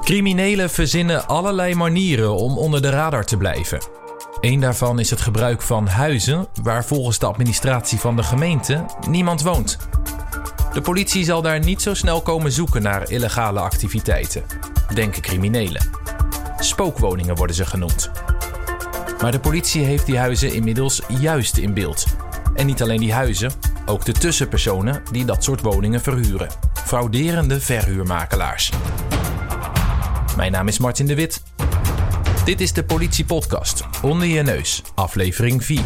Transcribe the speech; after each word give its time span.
Criminelen 0.00 0.70
verzinnen 0.70 1.28
allerlei 1.28 1.74
manieren 1.74 2.34
om 2.34 2.58
onder 2.58 2.82
de 2.82 2.90
radar 2.90 3.24
te 3.24 3.36
blijven. 3.36 3.78
Eén 4.40 4.60
daarvan 4.60 4.98
is 4.98 5.10
het 5.10 5.20
gebruik 5.20 5.62
van 5.62 5.86
huizen 5.86 6.46
waar 6.62 6.84
volgens 6.84 7.18
de 7.18 7.26
administratie 7.26 7.98
van 7.98 8.16
de 8.16 8.22
gemeente 8.22 8.84
niemand 9.08 9.42
woont. 9.42 9.76
De 10.72 10.80
politie 10.80 11.24
zal 11.24 11.42
daar 11.42 11.58
niet 11.58 11.82
zo 11.82 11.94
snel 11.94 12.20
komen 12.22 12.52
zoeken 12.52 12.82
naar 12.82 13.10
illegale 13.10 13.60
activiteiten, 13.60 14.42
denken 14.94 15.22
criminelen. 15.22 15.90
Spookwoningen 16.58 17.36
worden 17.36 17.56
ze 17.56 17.66
genoemd. 17.66 18.10
Maar 19.20 19.32
de 19.32 19.40
politie 19.40 19.84
heeft 19.84 20.06
die 20.06 20.18
huizen 20.18 20.52
inmiddels 20.52 21.02
juist 21.08 21.56
in 21.56 21.74
beeld. 21.74 22.04
En 22.54 22.66
niet 22.66 22.82
alleen 22.82 23.00
die 23.00 23.12
huizen, 23.12 23.52
ook 23.86 24.04
de 24.04 24.12
tussenpersonen 24.12 25.02
die 25.10 25.24
dat 25.24 25.44
soort 25.44 25.60
woningen 25.60 26.00
verhuren. 26.00 26.48
Frauderende 26.92 27.60
verhuurmakelaars. 27.60 28.72
Mijn 30.36 30.52
naam 30.52 30.68
is 30.68 30.78
Martin 30.78 31.06
de 31.06 31.14
Wit. 31.14 31.42
Dit 32.44 32.60
is 32.60 32.72
de 32.72 32.84
Politiepodcast 32.84 33.84
Onder 34.02 34.26
je 34.26 34.42
neus, 34.42 34.82
aflevering 34.94 35.64
4. 35.64 35.82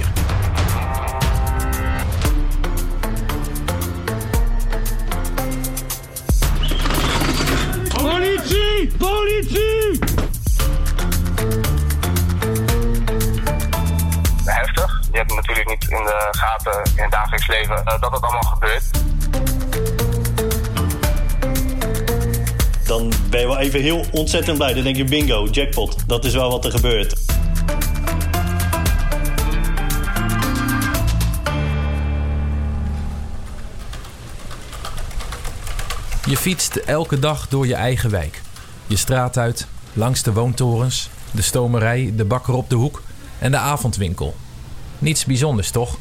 Politie! 7.89 8.97
Politie! 8.99 9.99
heftig. 14.45 15.03
Je 15.13 15.19
hebt 15.19 15.35
natuurlijk 15.35 15.69
niet 15.69 15.91
in 15.91 16.05
de 16.05 16.29
gaten 16.31 16.83
in 16.97 17.03
het 17.03 17.11
dagelijks 17.11 17.47
leven 17.47 17.77
eh, 17.77 18.01
dat 18.01 18.13
het 18.13 18.23
allemaal 18.23 18.43
gebeurt. 18.43 18.97
Even 23.67 23.83
heel 23.83 24.05
ontzettend 24.13 24.57
blij. 24.57 24.75
Dan 24.75 24.83
denk 24.83 24.97
je 24.97 25.05
bingo, 25.05 25.49
jackpot. 25.51 25.97
Dat 26.07 26.25
is 26.25 26.33
wel 26.33 26.51
wat 26.51 26.65
er 26.65 26.71
gebeurt. 26.71 27.15
Je 36.27 36.37
fietst 36.37 36.77
elke 36.77 37.19
dag 37.19 37.49
door 37.49 37.67
je 37.67 37.75
eigen 37.75 38.11
wijk. 38.11 38.43
Je 38.87 38.97
straat 38.97 39.39
uit, 39.39 39.67
langs 39.93 40.23
de 40.23 40.33
woontorens, 40.33 41.11
de 41.31 41.43
stomerij, 41.43 42.13
de 42.17 42.25
bakker 42.25 42.55
op 42.55 42.71
de 42.71 42.77
hoek 42.77 43.03
en 43.39 43.51
de 43.51 43.59
avondwinkel. 43.59 44.37
Niets 44.99 45.25
bijzonders, 45.25 45.71
toch? 45.71 45.99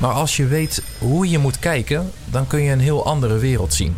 Maar 0.00 0.12
als 0.12 0.36
je 0.36 0.46
weet 0.46 0.82
hoe 0.98 1.30
je 1.30 1.38
moet 1.38 1.58
kijken, 1.58 2.12
dan 2.24 2.46
kun 2.46 2.62
je 2.62 2.72
een 2.72 2.80
heel 2.80 3.04
andere 3.04 3.38
wereld 3.38 3.74
zien. 3.74 3.96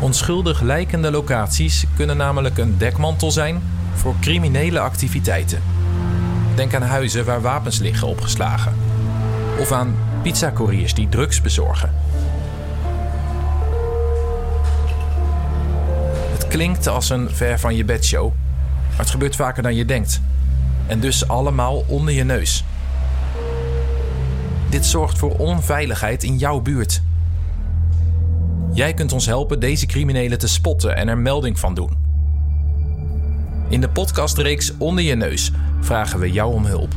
Onschuldig 0.00 0.60
lijkende 0.60 1.10
locaties 1.10 1.84
kunnen 1.96 2.16
namelijk 2.16 2.58
een 2.58 2.78
dekmantel 2.78 3.30
zijn 3.30 3.62
voor 3.94 4.14
criminele 4.20 4.80
activiteiten. 4.80 5.62
Denk 6.54 6.74
aan 6.74 6.82
huizen 6.82 7.24
waar 7.24 7.40
wapens 7.40 7.78
liggen 7.78 8.08
opgeslagen. 8.08 8.74
Of 9.58 9.72
aan 9.72 9.94
pizzacouriers 10.22 10.94
die 10.94 11.08
drugs 11.08 11.40
bezorgen. 11.40 11.92
Het 16.32 16.48
klinkt 16.48 16.86
als 16.86 17.10
een 17.10 17.30
ver 17.30 17.58
van 17.58 17.76
je 17.76 17.84
bedshow, 17.84 18.32
maar 18.88 18.98
het 18.98 19.10
gebeurt 19.10 19.36
vaker 19.36 19.62
dan 19.62 19.74
je 19.74 19.84
denkt. 19.84 20.20
En 20.86 21.00
dus 21.00 21.28
allemaal 21.28 21.84
onder 21.86 22.14
je 22.14 22.24
neus. 22.24 22.64
Dit 24.68 24.86
zorgt 24.86 25.18
voor 25.18 25.36
onveiligheid 25.36 26.22
in 26.22 26.38
jouw 26.38 26.60
buurt. 26.60 27.02
Jij 28.80 28.94
kunt 28.94 29.12
ons 29.12 29.26
helpen 29.26 29.60
deze 29.60 29.86
criminelen 29.86 30.38
te 30.38 30.48
spotten 30.48 30.96
en 30.96 31.08
er 31.08 31.18
melding 31.18 31.58
van 31.58 31.74
doen. 31.74 31.90
In 33.68 33.80
de 33.80 33.88
podcastreeks 33.88 34.72
Onder 34.78 35.04
je 35.04 35.14
neus 35.14 35.50
vragen 35.80 36.18
we 36.18 36.30
jou 36.30 36.52
om 36.52 36.64
hulp. 36.64 36.94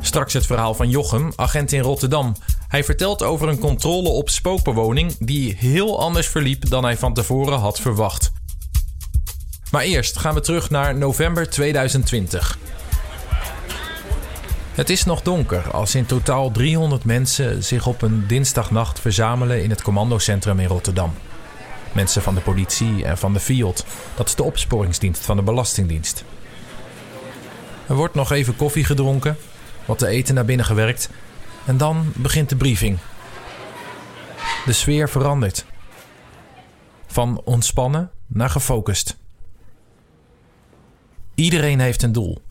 Straks 0.00 0.32
het 0.32 0.46
verhaal 0.46 0.74
van 0.74 0.90
Jochem, 0.90 1.32
agent 1.36 1.72
in 1.72 1.80
Rotterdam. 1.80 2.34
Hij 2.68 2.84
vertelt 2.84 3.22
over 3.22 3.48
een 3.48 3.58
controle 3.58 4.08
op 4.08 4.28
spookbewoning 4.28 5.16
die 5.18 5.56
heel 5.56 6.00
anders 6.00 6.28
verliep 6.28 6.68
dan 6.68 6.84
hij 6.84 6.96
van 6.96 7.14
tevoren 7.14 7.58
had 7.58 7.80
verwacht. 7.80 8.32
Maar 9.70 9.82
eerst 9.82 10.18
gaan 10.18 10.34
we 10.34 10.40
terug 10.40 10.70
naar 10.70 10.96
november 10.96 11.50
2020. 11.50 12.58
Het 14.80 14.90
is 14.90 15.04
nog 15.04 15.22
donker 15.22 15.70
als 15.70 15.94
in 15.94 16.06
totaal 16.06 16.50
300 16.50 17.04
mensen 17.04 17.64
zich 17.64 17.86
op 17.86 18.02
een 18.02 18.26
dinsdagnacht 18.26 19.00
verzamelen 19.00 19.62
in 19.62 19.70
het 19.70 19.82
commandocentrum 19.82 20.58
in 20.58 20.66
Rotterdam. 20.66 21.12
Mensen 21.92 22.22
van 22.22 22.34
de 22.34 22.40
politie 22.40 23.04
en 23.04 23.18
van 23.18 23.32
de 23.32 23.40
FIOD, 23.40 23.84
dat 24.14 24.26
is 24.28 24.34
de 24.34 24.42
opsporingsdienst 24.42 25.24
van 25.24 25.36
de 25.36 25.42
Belastingdienst. 25.42 26.24
Er 27.86 27.94
wordt 27.94 28.14
nog 28.14 28.32
even 28.32 28.56
koffie 28.56 28.84
gedronken, 28.84 29.36
wat 29.84 29.98
te 29.98 30.06
eten 30.06 30.34
naar 30.34 30.44
binnen 30.44 30.66
gewerkt 30.66 31.10
en 31.64 31.76
dan 31.76 32.12
begint 32.16 32.48
de 32.48 32.56
briefing. 32.56 32.98
De 34.64 34.72
sfeer 34.72 35.08
verandert. 35.08 35.64
Van 37.06 37.40
ontspannen 37.44 38.10
naar 38.26 38.50
gefocust. 38.50 39.16
Iedereen 41.34 41.80
heeft 41.80 42.02
een 42.02 42.12
doel: 42.12 42.42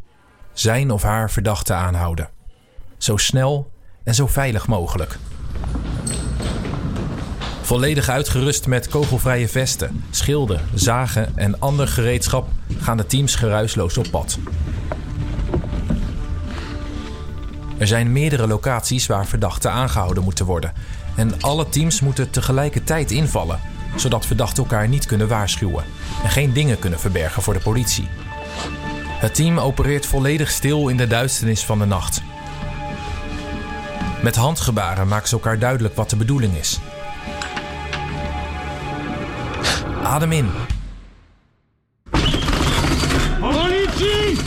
zijn 0.59 0.91
of 0.91 1.01
haar 1.01 1.31
verdachte 1.31 1.73
aanhouden. 1.73 2.29
Zo 2.97 3.17
snel 3.17 3.71
en 4.03 4.15
zo 4.15 4.27
veilig 4.27 4.67
mogelijk. 4.67 5.17
Volledig 7.61 8.09
uitgerust 8.09 8.67
met 8.67 8.87
kogelvrije 8.87 9.47
vesten, 9.47 10.03
schilden, 10.09 10.61
zagen 10.73 11.37
en 11.37 11.59
ander 11.59 11.87
gereedschap 11.87 12.47
gaan 12.79 12.97
de 12.97 13.05
teams 13.05 13.35
geruisloos 13.35 13.97
op 13.97 14.07
pad. 14.11 14.37
Er 17.77 17.87
zijn 17.87 18.11
meerdere 18.11 18.47
locaties 18.47 19.07
waar 19.07 19.25
verdachten 19.25 19.71
aangehouden 19.71 20.23
moeten 20.23 20.45
worden. 20.45 20.73
En 21.15 21.41
alle 21.41 21.69
teams 21.69 22.01
moeten 22.01 22.29
tegelijkertijd 22.29 23.11
invallen, 23.11 23.59
zodat 23.95 24.25
verdachten 24.25 24.63
elkaar 24.63 24.87
niet 24.87 25.05
kunnen 25.05 25.27
waarschuwen 25.27 25.83
en 26.23 26.29
geen 26.29 26.53
dingen 26.53 26.79
kunnen 26.79 26.99
verbergen 26.99 27.41
voor 27.41 27.53
de 27.53 27.59
politie. 27.59 28.07
Het 29.19 29.35
team 29.35 29.59
opereert 29.59 30.05
volledig 30.05 30.49
stil 30.49 30.87
in 30.87 30.97
de 30.97 31.07
duisternis 31.07 31.65
van 31.65 31.79
de 31.79 31.85
nacht. 31.85 32.21
Met 34.21 34.35
handgebaren 34.35 35.07
maken 35.07 35.27
ze 35.27 35.33
elkaar 35.33 35.59
duidelijk 35.59 35.95
wat 35.95 36.09
de 36.09 36.15
bedoeling 36.15 36.55
is. 36.55 36.79
Adem 40.03 40.31
in. 40.31 40.49
Politie! 43.39 44.37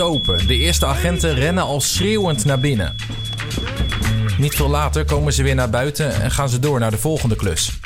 Open. 0.00 0.46
De 0.46 0.56
eerste 0.56 0.86
agenten 0.86 1.34
rennen 1.34 1.64
al 1.64 1.80
schreeuwend 1.80 2.44
naar 2.44 2.60
binnen. 2.60 2.94
Niet 4.38 4.54
veel 4.54 4.68
later 4.68 5.04
komen 5.04 5.32
ze 5.32 5.42
weer 5.42 5.54
naar 5.54 5.70
buiten 5.70 6.22
en 6.22 6.30
gaan 6.30 6.48
ze 6.48 6.58
door 6.58 6.80
naar 6.80 6.90
de 6.90 6.98
volgende 6.98 7.36
klus. 7.36 7.78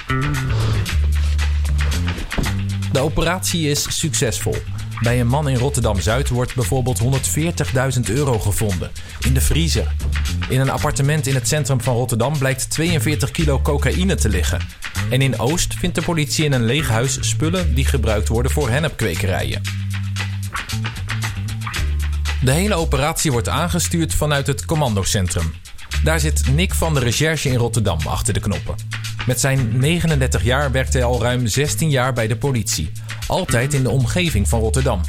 De 2.92 3.00
operatie 3.00 3.68
is 3.68 3.98
succesvol. 3.98 4.56
Bij 5.00 5.20
een 5.20 5.26
man 5.26 5.48
in 5.48 5.56
Rotterdam 5.56 6.00
Zuid 6.00 6.28
wordt 6.28 6.54
bijvoorbeeld 6.54 7.00
140.000 7.02 8.00
euro 8.04 8.38
gevonden 8.38 8.90
in 9.20 9.34
de 9.34 9.40
vriezer. 9.40 9.94
In 10.48 10.60
een 10.60 10.70
appartement 10.70 11.26
in 11.26 11.34
het 11.34 11.48
centrum 11.48 11.80
van 11.80 11.94
Rotterdam 11.94 12.38
blijkt 12.38 12.70
42 12.70 13.30
kilo 13.30 13.60
cocaïne 13.60 14.14
te 14.14 14.28
liggen. 14.28 14.60
En 15.10 15.22
in 15.22 15.38
Oost 15.38 15.74
vindt 15.74 15.94
de 15.94 16.02
politie 16.02 16.44
in 16.44 16.52
een 16.52 16.64
leeg 16.64 16.88
huis 16.88 17.18
spullen 17.20 17.74
die 17.74 17.84
gebruikt 17.84 18.28
worden 18.28 18.52
voor 18.52 18.70
hennepkwekerijen. 18.70 19.62
De 22.42 22.50
hele 22.50 22.74
operatie 22.74 23.32
wordt 23.32 23.48
aangestuurd 23.48 24.14
vanuit 24.14 24.46
het 24.46 24.64
commandocentrum. 24.64 25.54
Daar 26.04 26.20
zit 26.20 26.54
Nick 26.54 26.74
van 26.74 26.94
de 26.94 27.00
Recherche 27.00 27.48
in 27.48 27.56
Rotterdam 27.56 27.98
achter 28.04 28.34
de 28.34 28.40
knoppen. 28.40 28.74
Met 29.26 29.40
zijn 29.40 29.78
39 29.78 30.44
jaar 30.44 30.72
werkt 30.72 30.92
hij 30.92 31.04
al 31.04 31.22
ruim 31.22 31.46
16 31.46 31.90
jaar 31.90 32.12
bij 32.12 32.26
de 32.26 32.36
politie. 32.36 32.92
Altijd 33.26 33.74
in 33.74 33.82
de 33.82 33.90
omgeving 33.90 34.48
van 34.48 34.60
Rotterdam. 34.60 35.00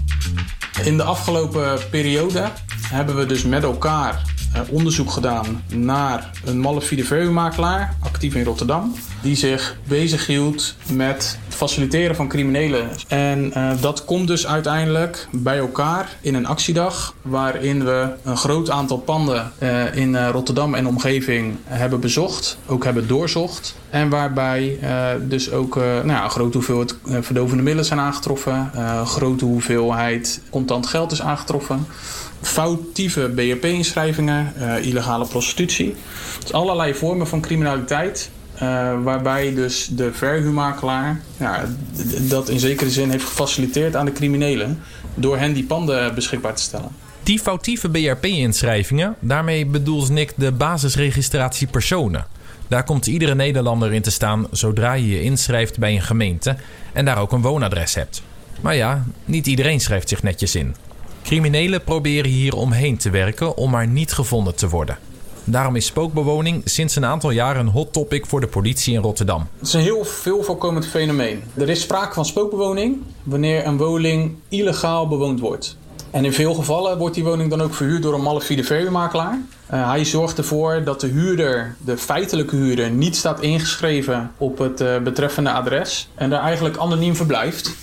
In 0.84 0.98
de 0.98 1.04
afgelopen 1.04 1.80
periode 1.90 2.52
hebben 2.88 3.18
we 3.18 3.26
dus 3.26 3.44
met 3.44 3.64
elkaar 3.64 4.22
eh, 4.54 4.62
onderzoek 4.70 5.12
gedaan 5.12 5.64
naar 5.68 6.30
een 6.44 6.60
malafide 6.60 7.04
verhuurmakelaar, 7.04 7.96
actief 8.00 8.36
in 8.36 8.44
Rotterdam. 8.44 8.96
die 9.22 9.36
zich 9.36 9.78
bezighield 9.88 10.76
met 10.90 11.40
faciliteren 11.68 12.16
van 12.16 12.28
criminelen. 12.28 12.90
En 13.08 13.54
uh, 13.58 13.72
dat 13.82 14.06
komt 14.06 14.28
dus 14.28 14.48
uiteindelijk 14.48 15.28
bij 15.32 15.58
elkaar 15.58 16.18
in 16.22 16.36
een 16.36 16.46
actiedag 16.46 17.16
waarin 17.22 17.86
we 17.86 18.10
een 18.24 18.38
groot 18.38 18.70
aantal 18.70 18.98
panden 18.98 19.52
uh, 19.60 19.96
in 19.96 20.14
uh, 20.14 20.30
Rotterdam 20.32 20.74
en 20.74 20.88
omgeving 20.88 21.56
hebben 21.64 22.00
bezocht, 22.00 22.58
ook 22.66 22.84
hebben 22.84 23.08
doorzocht. 23.08 23.76
En 23.90 24.10
waarbij 24.10 24.80
dus 25.22 25.52
ook 25.52 25.76
nou 25.76 26.08
ja, 26.08 26.24
een 26.24 26.30
grote 26.30 26.58
hoeveelheid 26.58 26.96
verdovende 27.04 27.64
middelen 27.64 27.86
zijn 27.86 28.00
aangetroffen, 28.00 28.72
een 28.74 29.06
grote 29.06 29.46
hoeveelheid 29.46 30.42
contant 30.50 30.88
geld 30.88 31.12
is 31.12 31.22
aangetroffen 31.22 31.86
foutieve 32.42 33.32
BRP-inschrijvingen, 33.36 34.54
illegale 34.82 35.28
prostitutie. 35.28 35.96
Dus 36.42 36.54
allerlei 36.54 36.94
vormen 36.94 37.28
van 37.28 37.42
criminaliteit. 37.42 38.30
Uh, 38.62 39.04
waarbij 39.04 39.54
dus 39.54 39.90
de 39.92 40.14
verhuurmakelaar 40.14 41.22
ja, 41.38 41.66
dat 42.30 42.50
in 42.50 42.60
zekere 42.60 42.90
zin 42.90 43.10
heeft 43.10 43.24
gefaciliteerd 43.24 43.96
aan 43.96 44.06
de 44.06 44.12
criminelen. 44.12 44.80
door 45.16 45.38
hen 45.38 45.54
die 45.54 45.64
panden 45.64 46.16
beschikbaar 46.16 46.56
te 46.56 46.62
stellen. 46.62 46.90
Die 47.24 47.40
foutieve 47.40 47.90
BRP-inschrijvingen, 47.90 49.16
daarmee 49.20 49.66
bedoelt 49.66 50.10
Nick 50.10 50.34
de 50.36 50.52
basisregistratie 50.52 51.68
personen. 51.68 52.26
Daar 52.68 52.84
komt 52.84 53.08
iedere 53.08 53.36
Nederlander 53.36 53.94
in 53.94 54.02
te 54.02 54.12
staan 54.12 54.48
zodra 54.52 54.94
je 54.94 55.08
je 55.08 55.22
inschrijft 55.22 55.80
bij 55.80 55.94
een 55.94 56.02
gemeente 56.02 56.56
en 56.94 57.06
daar 57.06 57.18
ook 57.18 57.32
een 57.32 57.42
woonadres 57.42 57.96
hebt. 57.96 58.24
Maar 58.62 58.76
ja, 58.76 59.06
niet 59.26 59.48
iedereen 59.48 59.80
schrijft 59.80 60.10
zich 60.10 60.24
netjes 60.24 60.56
in. 60.56 60.76
Criminelen 61.24 61.84
proberen 61.84 62.32
hier 62.32 62.56
omheen 62.56 62.98
te 62.98 63.10
werken 63.10 63.58
om 63.58 63.72
maar 63.72 63.88
niet 63.88 64.12
gevonden 64.12 64.56
te 64.56 64.70
worden. 64.70 64.98
Daarom 65.44 65.76
is 65.76 65.86
spookbewoning 65.86 66.62
sinds 66.66 66.96
een 66.96 67.06
aantal 67.06 67.32
jaar 67.32 67.58
een 67.58 67.68
hot 67.68 67.94
topic 67.94 68.26
voor 68.26 68.42
de 68.42 68.48
politie 68.48 68.94
in 68.94 69.02
Rotterdam. 69.02 69.48
Het 69.58 69.68
is 69.68 69.74
een 69.74 69.82
heel 69.82 70.06
veel 70.06 70.44
voorkomend 70.44 70.88
fenomeen. 70.88 71.44
Er 71.54 71.70
is 71.70 71.82
sprake 71.82 72.14
van 72.14 72.26
spookbewoning 72.26 72.98
wanneer 73.24 73.66
een 73.66 73.78
woning 73.78 74.36
illegaal 74.50 75.08
bewoond 75.08 75.40
wordt. 75.40 75.78
En 76.12 76.26
in 76.26 76.34
veel 76.34 76.54
gevallen 76.54 76.98
wordt 76.98 77.16
die 77.16 77.24
woning 77.24 77.50
dan 77.50 77.62
ook 77.62 77.74
verhuurd 77.74 78.02
door 78.02 78.14
een 78.14 78.22
malafide 78.22 78.64
verhuurmakelaar. 78.64 79.42
Uh, 79.74 79.90
hij 79.90 80.06
zorgt 80.06 80.38
ervoor 80.38 80.84
dat 80.84 81.02
de 81.02 81.08
huurder, 81.08 81.76
de 81.86 81.98
feitelijke 81.98 82.56
huurder, 82.56 82.90
niet 82.90 83.16
staat 83.16 83.42
ingeschreven 83.42 84.32
op 84.38 84.58
het 84.58 84.82
uh, 84.82 84.98
betreffende 84.98 85.52
adres 85.52 86.10
en 86.16 86.30
daar 86.30 86.42
eigenlijk 86.42 86.78
anoniem 86.78 87.16
verblijft. 87.16 87.76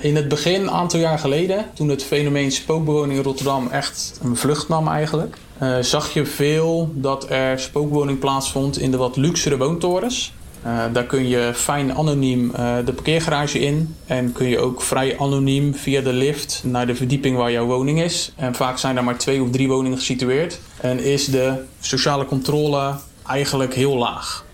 In 0.00 0.16
het 0.16 0.28
begin, 0.28 0.60
een 0.60 0.70
aantal 0.70 1.00
jaar 1.00 1.18
geleden, 1.18 1.64
toen 1.74 1.88
het 1.88 2.04
fenomeen 2.04 2.52
spookbewoning 2.52 3.18
in 3.18 3.24
Rotterdam 3.24 3.68
echt 3.70 4.20
een 4.22 4.36
vlucht 4.36 4.68
nam 4.68 4.88
eigenlijk, 4.88 5.36
uh, 5.62 5.76
zag 5.80 6.12
je 6.12 6.26
veel 6.26 6.90
dat 6.94 7.30
er 7.30 7.60
spookbewoning 7.60 8.18
plaatsvond 8.18 8.78
in 8.78 8.90
de 8.90 8.96
wat 8.96 9.16
luxere 9.16 9.56
woontorens. 9.56 10.32
Uh, 10.66 10.84
daar 10.92 11.04
kun 11.04 11.28
je 11.28 11.52
fijn 11.54 11.94
anoniem 11.94 12.44
uh, 12.50 12.76
de 12.84 12.92
parkeergarage 12.92 13.58
in 13.58 13.96
en 14.06 14.32
kun 14.32 14.48
je 14.48 14.58
ook 14.58 14.82
vrij 14.82 15.18
anoniem 15.18 15.74
via 15.74 16.00
de 16.00 16.12
lift 16.12 16.62
naar 16.64 16.86
de 16.86 16.94
verdieping 16.94 17.36
waar 17.36 17.52
jouw 17.52 17.66
woning 17.66 18.00
is. 18.02 18.32
En 18.36 18.54
vaak 18.54 18.78
zijn 18.78 18.96
er 18.96 19.04
maar 19.04 19.18
twee 19.18 19.42
of 19.42 19.50
drie 19.50 19.68
woningen 19.68 19.98
gesitueerd 19.98 20.60
en 20.80 20.98
is 20.98 21.24
de 21.24 21.62
sociale 21.80 22.24
controle 22.24 22.94
eigenlijk 23.26 23.74
heel 23.74 23.96
laag. 23.96 24.44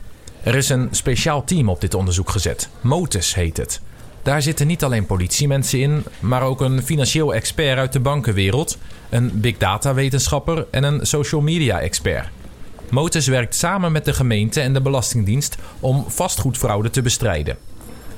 Er 0.42 0.54
is 0.54 0.68
een 0.68 0.88
speciaal 0.90 1.44
team 1.44 1.68
op 1.68 1.80
dit 1.80 1.94
onderzoek 1.94 2.30
gezet. 2.30 2.68
Motus 2.80 3.34
heet 3.34 3.56
het. 3.56 3.80
Daar 4.22 4.42
zitten 4.42 4.66
niet 4.66 4.84
alleen 4.84 5.06
politiemensen 5.06 5.80
in, 5.80 6.04
maar 6.20 6.42
ook 6.42 6.60
een 6.60 6.82
financieel 6.82 7.34
expert 7.34 7.78
uit 7.78 7.92
de 7.92 8.00
bankenwereld, 8.00 8.78
een 9.08 9.30
big 9.34 9.56
data 9.56 9.94
wetenschapper 9.94 10.66
en 10.70 10.84
een 10.84 11.06
social 11.06 11.40
media 11.40 11.80
expert. 11.80 12.28
Motus 12.90 13.26
werkt 13.26 13.54
samen 13.54 13.92
met 13.92 14.04
de 14.04 14.12
gemeente 14.12 14.60
en 14.60 14.72
de 14.72 14.80
Belastingdienst 14.80 15.56
om 15.80 16.04
vastgoedfraude 16.08 16.90
te 16.90 17.02
bestrijden. 17.02 17.56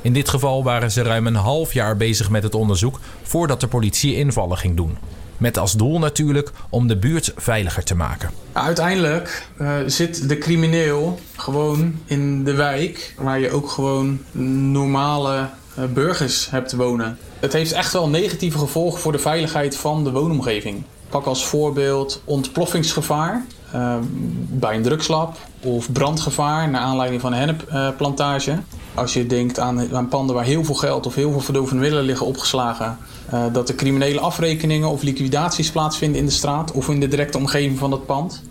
In 0.03 0.13
dit 0.13 0.29
geval 0.29 0.65
waren 0.65 0.91
ze 0.91 1.03
ruim 1.03 1.27
een 1.27 1.35
half 1.35 1.73
jaar 1.73 1.97
bezig 1.97 2.31
met 2.31 2.43
het 2.43 2.55
onderzoek 2.55 3.01
voordat 3.23 3.61
de 3.61 3.67
politie 3.67 4.15
invallen 4.15 4.59
ging 4.59 4.77
doen. 4.77 4.97
Met 5.39 5.59
als 5.59 5.73
doel 5.73 5.99
natuurlijk 5.99 6.51
om 6.69 6.87
de 6.87 6.97
buurt 6.97 7.33
veiliger 7.37 7.85
te 7.85 7.95
maken. 7.95 8.31
Uiteindelijk 8.53 9.49
uh, 9.61 9.77
zit 9.87 10.29
de 10.29 10.39
crimineel 10.39 11.19
gewoon 11.37 11.99
in 12.05 12.45
de 12.45 12.55
wijk, 12.55 13.15
waar 13.19 13.41
je 13.41 13.51
ook 13.51 13.69
gewoon 13.69 14.21
normale 14.73 15.49
burgers 15.93 16.51
hebt 16.51 16.73
wonen. 16.73 17.19
Het 17.41 17.53
heeft 17.53 17.73
echt 17.73 17.93
wel 17.93 18.09
negatieve 18.09 18.59
gevolgen 18.59 19.01
voor 19.01 19.13
de 19.13 19.19
veiligheid 19.19 19.77
van 19.77 20.05
de 20.05 20.11
woonomgeving. 20.11 20.83
Pak 21.09 21.25
als 21.25 21.47
voorbeeld 21.47 22.23
ontploffingsgevaar 22.25 23.45
uh, 23.75 23.95
bij 24.51 24.77
een 24.77 24.83
drugslab 24.83 25.37
of 25.61 25.93
brandgevaar 25.93 26.69
naar 26.71 26.81
aanleiding 26.81 27.21
van 27.21 27.33
een 27.33 27.39
hennepplantage. 27.39 28.59
Als 28.95 29.13
je 29.13 29.27
denkt 29.27 29.59
aan, 29.59 30.09
panden 30.09 30.35
waar 30.35 30.45
heel 30.45 30.65
veel 30.65 30.75
geld 30.75 31.07
of 31.07 31.15
heel 31.15 31.31
veel 31.31 31.41
verdovende 31.41 31.81
middelen 31.81 32.05
liggen 32.05 32.27
opgeslagen, 32.27 32.99
uh, 33.35 33.45
dat 33.53 33.69
er 33.69 33.75
criminele 33.75 34.21
afrekeningen 34.21 34.89
of 34.89 35.03
liquidaties 35.03 35.71
plaatsvinden 35.71 36.21
in 36.21 36.27
de 36.27 36.33
straat 36.33 36.73
of 36.73 36.89
in 36.89 37.01
de 37.01 37.09
directe 37.09 37.39
omgeving 37.39 37.79
van 37.79 37.91
dat 37.91 38.07
pand. 38.07 38.43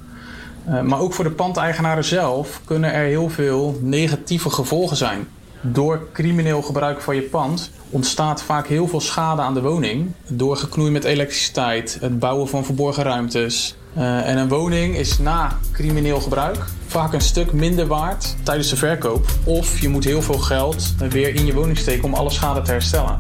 Uh, 0.70 0.82
maar 0.82 1.00
ook 1.00 1.14
voor 1.14 1.24
de 1.24 1.32
pandeigenaren 1.32 2.06
zelf 2.06 2.62
kunnen 2.66 2.94
er 2.94 3.06
heel 3.06 3.30
veel 3.30 3.78
negatieve 3.82 4.50
gevolgen 4.50 4.98
zijn. 4.98 5.28
Door 5.66 6.08
crimineel 6.14 6.62
gebruik 6.62 7.02
van 7.02 7.16
je 7.16 7.22
pand 7.22 7.72
ontstaat 7.90 8.42
vaak 8.42 8.68
heel 8.68 8.88
veel 8.88 9.02
schade 9.02 9.42
aan 9.42 9.54
de 9.54 9.62
woning. 9.62 10.12
Door 10.28 10.58
geknoei 10.58 10.92
met 10.92 11.04
elektriciteit, 11.04 11.98
het 12.02 12.20
bouwen 12.20 12.48
van 12.48 12.66
verborgen 12.66 13.04
ruimtes. 13.04 13.76
Uh, 13.98 14.30
en 14.30 14.38
een 14.38 14.48
woning 14.48 14.96
is 14.96 15.18
na 15.18 15.58
crimineel 15.72 16.20
gebruik 16.20 16.66
vaak 16.88 17.14
een 17.14 17.22
stuk 17.22 17.54
minder 17.54 17.88
waard 17.88 18.36
tijdens 18.44 18.70
de 18.70 18.76
verkoop. 18.76 19.26
Of 19.44 19.80
je 19.80 19.90
moet 19.90 20.04
heel 20.04 20.22
veel 20.22 20.38
geld 20.38 20.96
weer 21.10 21.36
in 21.36 21.46
je 21.46 21.54
woning 21.54 21.78
steken 21.78 22.04
om 22.04 22.14
alle 22.14 22.30
schade 22.30 22.62
te 22.62 22.72
herstellen. 22.72 23.18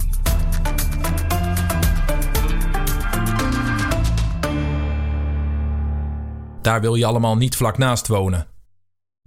Daar 6.61 6.81
wil 6.81 6.95
je 6.95 7.05
allemaal 7.05 7.37
niet 7.37 7.55
vlak 7.55 7.77
naast 7.77 8.07
wonen. 8.07 8.52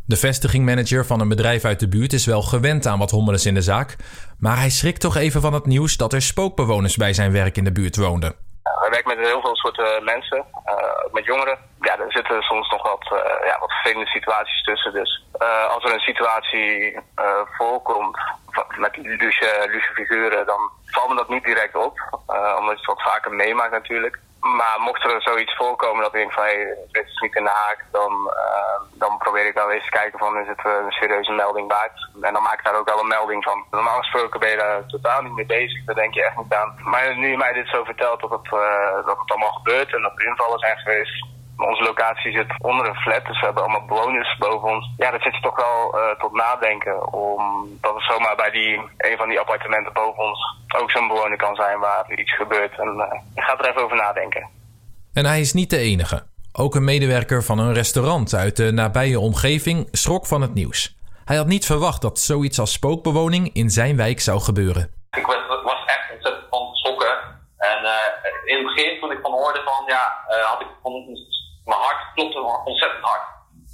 De 0.08 0.16
vestigingmanager 0.16 1.06
van 1.06 1.20
een 1.20 1.28
bedrijf 1.28 1.64
uit 1.64 1.80
de 1.80 1.88
buurt 1.88 2.12
is 2.12 2.26
wel 2.26 2.42
gewend 2.42 2.86
aan 2.86 2.98
wat 2.98 3.10
hommeles 3.10 3.46
in 3.46 3.54
de 3.54 3.62
zaak, 3.62 3.96
maar 4.38 4.56
hij 4.56 4.70
schrikt 4.70 5.00
toch 5.00 5.16
even 5.16 5.40
van 5.40 5.52
het 5.52 5.66
nieuws 5.66 5.96
dat 5.96 6.12
er 6.12 6.22
spookbewoners 6.22 6.96
bij 6.96 7.12
zijn 7.12 7.32
werk 7.32 7.56
in 7.56 7.64
de 7.64 7.72
buurt 7.72 7.96
woonden. 7.96 8.36
Ja, 8.64 8.80
wij 8.80 8.90
werken 8.90 9.16
met 9.16 9.26
heel 9.26 9.40
veel 9.40 9.56
soorten 9.56 10.04
mensen, 10.04 10.44
uh, 10.66 11.12
met 11.12 11.24
jongeren. 11.24 11.58
Ja, 11.80 11.98
er 11.98 12.12
zitten 12.12 12.42
soms 12.42 12.68
nog 12.70 12.82
wat, 12.82 13.04
uh, 13.12 13.46
ja, 13.46 13.58
wat 13.58 14.08
situaties 14.08 14.62
tussen. 14.62 14.92
Dus 14.92 15.24
uh, 15.42 15.74
als 15.74 15.84
er 15.84 15.92
een 15.92 16.08
situatie 16.10 16.98
voorkomt 17.56 18.18
met 18.76 18.96
luxe 18.96 19.90
figuren, 19.94 20.46
dan 20.46 20.70
valt 20.86 21.08
me 21.08 21.14
dat 21.14 21.28
niet 21.28 21.44
direct 21.44 21.76
op. 21.76 22.00
omdat 22.58 22.74
je 22.74 22.76
het 22.76 22.86
wat 22.86 23.02
vaker 23.02 23.32
meemaakt 23.32 23.72
natuurlijk. 23.72 24.18
Maar 24.54 24.76
mocht 24.80 25.04
er 25.04 25.22
zoiets 25.22 25.56
voorkomen 25.56 26.02
dat 26.02 26.14
ik 26.14 26.20
denk 26.20 26.32
van 26.32 26.42
hey, 26.42 26.76
dit 26.92 27.06
is 27.06 27.20
niet 27.20 27.36
in 27.36 27.44
de 27.44 27.50
haak, 27.50 27.84
dan, 27.92 28.12
uh, 28.12 28.98
dan 28.98 29.18
probeer 29.18 29.46
ik 29.46 29.54
wel 29.54 29.70
eens 29.70 29.84
te 29.84 29.90
kijken 29.90 30.18
van 30.18 30.38
is 30.38 30.46
het 30.46 30.64
een 30.64 30.90
serieuze 30.90 31.32
melding 31.32 31.68
waard. 31.68 32.10
En 32.20 32.32
dan 32.32 32.42
maak 32.42 32.58
ik 32.58 32.64
daar 32.64 32.78
ook 32.78 32.88
wel 32.88 33.00
een 33.00 33.16
melding 33.18 33.44
van. 33.44 33.64
Normaal 33.70 33.98
gesproken 33.98 34.40
ben 34.40 34.50
je 34.50 34.56
daar 34.56 34.86
totaal 34.86 35.22
niet 35.22 35.32
mee 35.32 35.46
bezig, 35.46 35.84
daar 35.84 35.94
denk 35.94 36.14
je 36.14 36.24
echt 36.24 36.36
niet 36.36 36.54
aan. 36.54 36.74
Maar 36.84 37.16
nu 37.16 37.30
je 37.30 37.36
mij 37.36 37.52
dit 37.52 37.68
zo 37.68 37.84
vertelt 37.84 38.20
dat 38.20 38.30
het, 38.30 38.46
uh, 38.52 39.06
dat 39.06 39.18
het 39.18 39.30
allemaal 39.30 39.52
gebeurt 39.52 39.94
en 39.94 40.02
dat 40.02 40.12
er 40.14 40.26
invallen 40.26 40.58
zijn 40.58 40.78
geweest, 40.78 41.26
onze 41.56 41.82
locatie 41.82 42.32
zit 42.32 42.54
onder 42.58 42.88
een 42.88 42.94
flat, 42.94 43.24
dus 43.26 43.40
we 43.40 43.44
hebben 43.44 43.62
allemaal 43.62 43.86
bewoners 43.86 44.36
boven 44.38 44.68
ons. 44.68 44.90
Ja, 44.96 45.10
dat 45.10 45.22
zit 45.22 45.34
je 45.34 45.40
toch 45.40 45.56
wel 45.56 45.94
uh, 45.94 46.18
tot 46.18 46.32
nadenken. 46.32 47.12
Omdat 47.12 47.94
het 47.94 48.02
zomaar 48.02 48.36
bij 48.36 48.50
die, 48.50 48.80
een 48.96 49.16
van 49.16 49.28
die 49.28 49.40
appartementen 49.40 49.92
boven 49.92 50.22
ons 50.22 50.56
ook 50.80 50.90
zo'n 50.90 51.08
bewoner 51.08 51.36
kan 51.36 51.54
zijn 51.54 51.78
waar 51.78 52.12
iets 52.12 52.36
gebeurt. 52.36 52.78
En 52.78 52.94
uh, 52.96 53.20
je 53.34 53.42
gaat 53.42 53.58
er 53.58 53.68
even 53.70 53.84
over 53.84 53.96
nadenken. 53.96 54.48
En 55.12 55.24
hij 55.24 55.40
is 55.40 55.52
niet 55.52 55.70
de 55.70 55.78
enige. 55.78 56.22
Ook 56.52 56.74
een 56.74 56.84
medewerker 56.84 57.42
van 57.42 57.58
een 57.58 57.72
restaurant 57.72 58.34
uit 58.34 58.56
de 58.56 58.72
nabije 58.72 59.20
omgeving 59.20 59.88
schrok 59.92 60.26
van 60.26 60.40
het 60.40 60.54
nieuws. 60.54 60.94
Hij 61.24 61.36
had 61.36 61.46
niet 61.46 61.66
verwacht 61.66 62.02
dat 62.02 62.18
zoiets 62.18 62.58
als 62.58 62.72
spookbewoning 62.72 63.50
in 63.52 63.70
zijn 63.70 63.96
wijk 63.96 64.20
zou 64.20 64.40
gebeuren. 64.40 64.90
Ik 65.10 65.26
was, 65.26 65.62
was 65.64 65.84
echt 65.86 66.12
ontzettend 66.12 66.46
van 66.50 66.68
geschrokken. 66.68 67.14
En 67.58 67.78
uh, 67.82 67.90
in 68.44 68.56
het 68.56 68.74
begin, 68.74 69.00
toen 69.00 69.12
ik 69.12 69.18
van 69.22 69.32
hoorde 69.32 69.62
van, 69.64 69.84
ja, 69.86 70.24
had 70.44 70.60
ik 70.60 70.66
van 70.82 70.92
mijn 71.66 71.80
hart 71.80 72.12
klopte 72.14 72.40
ontzettend 72.64 73.04
hard. 73.04 73.26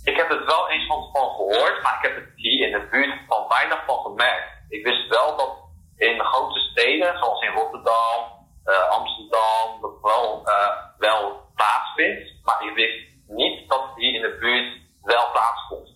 Ik 0.05 0.17
heb 0.17 0.29
het 0.29 0.45
wel 0.45 0.69
eens 0.71 0.87
van, 0.87 1.09
van 1.13 1.29
gehoord, 1.37 1.83
maar 1.83 1.97
ik 1.99 2.09
heb 2.09 2.15
het 2.15 2.31
hier 2.35 2.67
in 2.67 2.73
de 2.73 2.87
buurt 2.91 3.15
van 3.29 3.49
weinig 3.49 3.81
van 3.87 3.99
gemerkt. 3.99 4.49
Ik 4.69 4.85
wist 4.85 5.09
wel 5.09 5.37
dat 5.37 5.53
in 5.97 6.19
de 6.19 6.25
grote 6.25 6.59
steden, 6.59 7.19
zoals 7.19 7.43
in 7.43 7.53
Rotterdam, 7.53 8.21
uh, 8.65 8.89
Amsterdam, 8.89 9.81
dat 9.81 10.01
wel, 10.03 10.43
uh, 10.45 10.69
wel 10.99 11.51
plaatsvindt. 11.55 12.33
Maar 12.43 12.63
ik 12.69 12.75
wist 12.75 12.99
niet 13.27 13.69
dat 13.69 13.83
het 13.83 13.97
hier 13.97 14.15
in 14.15 14.23
de 14.23 14.37
buurt 14.41 14.81
wel 15.03 15.31
plaatsvond. 15.33 15.91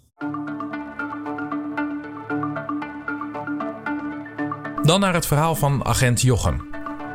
Dan 4.86 5.00
naar 5.00 5.14
het 5.14 5.26
verhaal 5.26 5.54
van 5.54 5.84
agent 5.84 6.20
Jochem. 6.20 6.70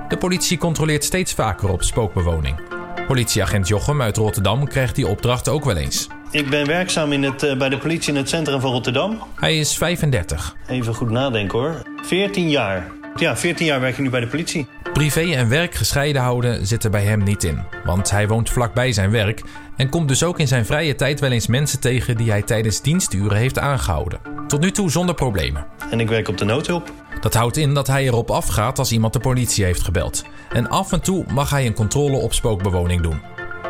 De 0.07 0.17
politie 0.17 0.57
controleert 0.57 1.03
steeds 1.03 1.33
vaker 1.33 1.71
op 1.71 1.81
spookbewoning. 1.81 2.71
Politieagent 3.12 3.68
Jochem 3.68 4.01
uit 4.01 4.18
Rotterdam 4.18 4.68
krijgt 4.68 4.96
die 4.96 5.08
opdracht 5.08 5.48
ook 5.48 5.65
wel 5.65 5.75
eens. 5.75 6.08
Ik 6.30 6.50
ben 6.50 6.68
werkzaam 6.68 7.12
in 7.12 7.24
het, 7.24 7.44
eh, 7.44 7.58
bij 7.58 7.70
de 7.70 7.77
politie 7.77 8.13
in 8.13 8.18
het 8.18 8.30
centrum 8.30 8.60
van 8.60 8.72
Rotterdam. 8.72 9.24
Hij 9.36 9.58
is 9.58 9.77
35. 9.77 10.56
Even 10.68 10.94
goed 10.94 11.10
nadenken 11.10 11.60
hoor. 11.60 11.82
14 12.01 12.50
jaar. 12.50 12.91
Ja, 13.15 13.38
14 13.38 13.65
jaar 13.65 13.80
werk 13.80 13.94
ik 13.94 14.03
nu 14.03 14.10
bij 14.10 14.20
de 14.20 14.27
politie. 14.27 14.68
Privé 14.94 15.22
en 15.22 15.50
werk 15.50 15.75
gescheiden 15.75 16.22
houden 16.22 16.68
zit 16.68 16.84
er 16.84 16.89
bij 16.89 17.03
hem 17.03 17.24
niet 17.24 17.44
in. 17.44 17.60
Want 17.84 18.12
hij 18.12 18.27
woont 18.27 18.50
vlakbij 18.50 18.91
zijn 18.91 19.12
werk 19.12 19.41
en 19.77 19.89
komt 19.89 20.08
dus 20.08 20.24
ook 20.24 20.39
in 20.39 20.48
zijn 20.48 20.65
vrije 20.65 20.96
tijd 20.96 21.20
wel 21.20 21.32
eens 21.32 21.48
mensen 21.48 21.80
tegen 21.80 22.18
die 22.18 22.30
hij 22.30 22.41
tijdens 22.41 22.82
diensturen 22.82 23.38
heeft 23.38 23.60
aangehouden. 23.60 24.20
Tot 24.51 24.62
nu 24.62 24.72
toe 24.72 24.91
zonder 24.91 25.15
problemen. 25.15 25.65
En 25.91 26.00
ik 26.00 26.10
werk 26.10 26.27
op 26.27 26.38
de 26.38 26.46
noodhulp. 26.46 26.91
Dat 27.22 27.34
houdt 27.34 27.58
in 27.58 27.74
dat 27.74 27.88
hij 27.88 28.03
erop 28.03 28.31
afgaat 28.31 28.79
als 28.79 28.91
iemand 28.91 29.13
de 29.13 29.20
politie 29.20 29.63
heeft 29.63 29.81
gebeld. 29.81 30.24
En 30.53 30.70
af 30.70 30.91
en 30.91 31.01
toe 31.01 31.25
mag 31.34 31.50
hij 31.50 31.65
een 31.65 31.74
controle 31.74 32.17
op 32.17 32.34
spookbewoning 32.34 33.01
doen. 33.01 33.22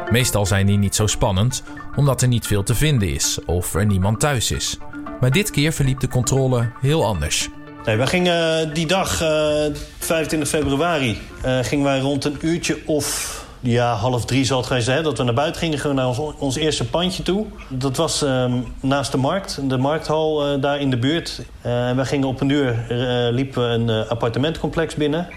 Meestal 0.09 0.45
zijn 0.45 0.65
die 0.65 0.77
niet 0.77 0.95
zo 0.95 1.07
spannend, 1.07 1.63
omdat 1.95 2.21
er 2.21 2.27
niet 2.27 2.47
veel 2.47 2.63
te 2.63 2.75
vinden 2.75 3.13
is 3.13 3.39
of 3.45 3.73
er 3.73 3.85
niemand 3.85 4.19
thuis 4.19 4.51
is. 4.51 4.77
Maar 5.19 5.31
dit 5.31 5.51
keer 5.51 5.71
verliep 5.73 5.99
de 5.99 6.07
controle 6.07 6.69
heel 6.79 7.05
anders. 7.05 7.49
Nee, 7.85 7.95
wij 7.95 8.07
gingen 8.07 8.59
eh, 8.59 8.73
die 8.73 8.87
dag, 8.87 9.21
eh 9.21 9.65
25 9.99 10.49
februari, 10.49 11.17
eh, 11.41 11.59
gingen 11.61 11.85
wij 11.85 11.99
rond 11.99 12.25
een 12.25 12.37
uurtje 12.41 12.77
of 12.85 13.40
ja, 13.61 13.93
half 13.93 14.25
drie 14.25 14.45
zal 14.45 14.57
het 14.57 14.67
geweest 14.67 14.85
zijn, 14.85 15.03
dat 15.03 15.17
we 15.17 15.23
naar 15.23 15.33
buiten 15.33 15.61
gingen, 15.61 15.79
gingen 15.79 15.95
we 15.95 16.01
naar 16.01 16.09
ons, 16.09 16.33
ons 16.37 16.55
eerste 16.55 16.85
pandje 16.85 17.23
toe. 17.23 17.45
Dat 17.67 17.97
was 17.97 18.21
ehm, 18.21 18.53
naast 18.79 19.11
de 19.11 19.17
markt, 19.17 19.69
de 19.69 19.77
markthal 19.77 20.45
eh, 20.45 20.61
daar 20.61 20.79
in 20.79 20.89
de 20.89 20.97
buurt. 20.97 21.41
Eh, 21.61 21.89
En 21.89 21.95
wij 21.95 22.05
gingen 22.05 22.27
op 22.27 22.41
een 22.41 22.49
uur, 22.49 22.85
eh, 22.89 23.33
liepen 23.33 23.67
we 23.67 23.73
een 23.73 24.07
appartementcomplex 24.07 24.95
binnen. 24.95 25.27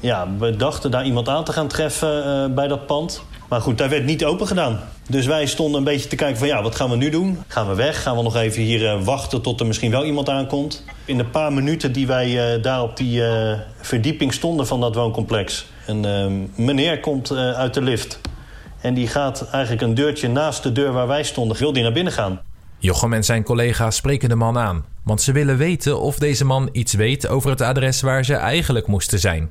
Ja, 0.00 0.28
we 0.38 0.56
dachten 0.56 0.90
daar 0.90 1.04
iemand 1.04 1.28
aan 1.28 1.44
te 1.44 1.52
gaan 1.52 1.68
treffen 1.68 2.54
bij 2.54 2.68
dat 2.68 2.86
pand. 2.86 3.22
Maar 3.48 3.60
goed, 3.60 3.78
daar 3.78 3.88
werd 3.88 4.04
niet 4.04 4.24
open 4.24 4.46
gedaan. 4.46 4.80
Dus 5.08 5.26
wij 5.26 5.46
stonden 5.46 5.78
een 5.78 5.84
beetje 5.84 6.08
te 6.08 6.16
kijken 6.16 6.38
van 6.38 6.46
ja, 6.46 6.62
wat 6.62 6.74
gaan 6.74 6.90
we 6.90 6.96
nu 6.96 7.10
doen? 7.10 7.38
Gaan 7.46 7.68
we 7.68 7.74
weg? 7.74 8.02
Gaan 8.02 8.16
we 8.16 8.22
nog 8.22 8.36
even 8.36 8.62
hier 8.62 8.88
eh, 8.88 9.02
wachten 9.02 9.42
tot 9.42 9.60
er 9.60 9.66
misschien 9.66 9.90
wel 9.90 10.04
iemand 10.04 10.28
aankomt? 10.28 10.84
In 11.04 11.16
de 11.16 11.24
paar 11.24 11.52
minuten 11.52 11.92
die 11.92 12.06
wij 12.06 12.54
eh, 12.54 12.62
daar 12.62 12.82
op 12.82 12.96
die 12.96 13.26
eh, 13.26 13.58
verdieping 13.80 14.32
stonden 14.32 14.66
van 14.66 14.80
dat 14.80 14.94
wooncomplex... 14.94 15.66
een 15.86 16.50
meneer 16.54 17.00
komt 17.00 17.32
uit 17.32 17.74
de 17.74 17.82
lift. 17.82 18.20
En 18.80 18.94
die 18.94 19.06
gaat 19.06 19.48
eigenlijk 19.50 19.82
een 19.82 19.94
deurtje 19.94 20.28
naast 20.28 20.62
de 20.62 20.72
deur 20.72 20.92
waar 20.92 21.06
wij 21.06 21.22
stonden... 21.22 21.56
wil 21.56 21.72
die 21.72 21.82
naar 21.82 21.92
binnen 21.92 22.12
gaan. 22.12 22.40
Jochem 22.78 23.12
en 23.12 23.24
zijn 23.24 23.42
collega's 23.42 23.96
spreken 23.96 24.28
de 24.28 24.34
man 24.34 24.58
aan, 24.58 24.84
want 25.02 25.22
ze 25.22 25.32
willen 25.32 25.56
weten 25.56 26.00
of 26.00 26.18
deze 26.18 26.44
man 26.44 26.68
iets 26.72 26.92
weet 26.92 27.28
over 27.28 27.50
het 27.50 27.60
adres 27.60 28.00
waar 28.00 28.24
ze 28.24 28.34
eigenlijk 28.34 28.86
moesten 28.86 29.18
zijn. 29.18 29.50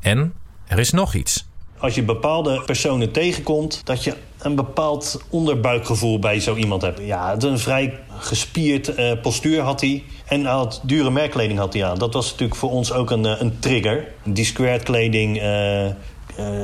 En 0.00 0.34
er 0.66 0.78
is 0.78 0.90
nog 0.90 1.14
iets. 1.14 1.45
Als 1.78 1.94
je 1.94 2.02
bepaalde 2.02 2.62
personen 2.66 3.12
tegenkomt, 3.12 3.80
dat 3.84 4.04
je 4.04 4.14
een 4.38 4.54
bepaald 4.54 5.22
onderbuikgevoel 5.30 6.18
bij 6.18 6.40
zo 6.40 6.54
iemand 6.54 6.82
hebt. 6.82 7.00
Ja, 7.00 7.36
een 7.38 7.58
vrij 7.58 7.98
gespierd 8.18 8.94
eh, 8.94 9.12
postuur 9.22 9.60
had 9.60 9.80
hij. 9.80 10.04
En 10.26 10.44
had 10.44 10.80
dure 10.82 11.10
merkkleding 11.10 11.58
had 11.58 11.72
hij 11.72 11.84
aan. 11.84 11.98
Dat 11.98 12.14
was 12.14 12.30
natuurlijk 12.30 12.58
voor 12.58 12.70
ons 12.70 12.92
ook 12.92 13.10
een, 13.10 13.26
eh, 13.26 13.40
een 13.40 13.58
trigger. 13.58 14.08
Die 14.24 14.44
squared 14.44 14.82
kleding, 14.82 15.40
eh, 15.40 15.86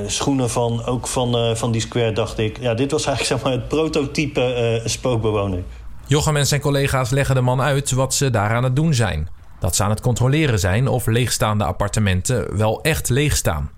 schoenen 0.06 0.50
van, 0.50 0.84
ook 0.84 1.06
van, 1.06 1.56
van 1.56 1.72
die 1.72 1.80
square, 1.80 2.12
dacht 2.12 2.38
ik. 2.38 2.58
Ja, 2.60 2.74
dit 2.74 2.90
was 2.90 3.06
eigenlijk 3.06 3.40
zeg 3.42 3.50
maar, 3.50 3.60
het 3.60 3.68
prototype 3.68 4.82
spookbewoner. 4.84 5.62
Jochem 6.06 6.36
en 6.36 6.46
zijn 6.46 6.60
collega's 6.60 7.10
leggen 7.10 7.34
de 7.34 7.40
man 7.40 7.60
uit 7.60 7.92
wat 7.92 8.14
ze 8.14 8.30
daar 8.30 8.50
aan 8.50 8.64
het 8.64 8.76
doen 8.76 8.94
zijn. 8.94 9.28
Dat 9.60 9.76
ze 9.76 9.82
aan 9.82 9.90
het 9.90 10.00
controleren 10.00 10.58
zijn 10.58 10.88
of 10.88 11.06
leegstaande 11.06 11.64
appartementen 11.64 12.56
wel 12.56 12.82
echt 12.82 13.08
leeg 13.08 13.36
staan. 13.36 13.70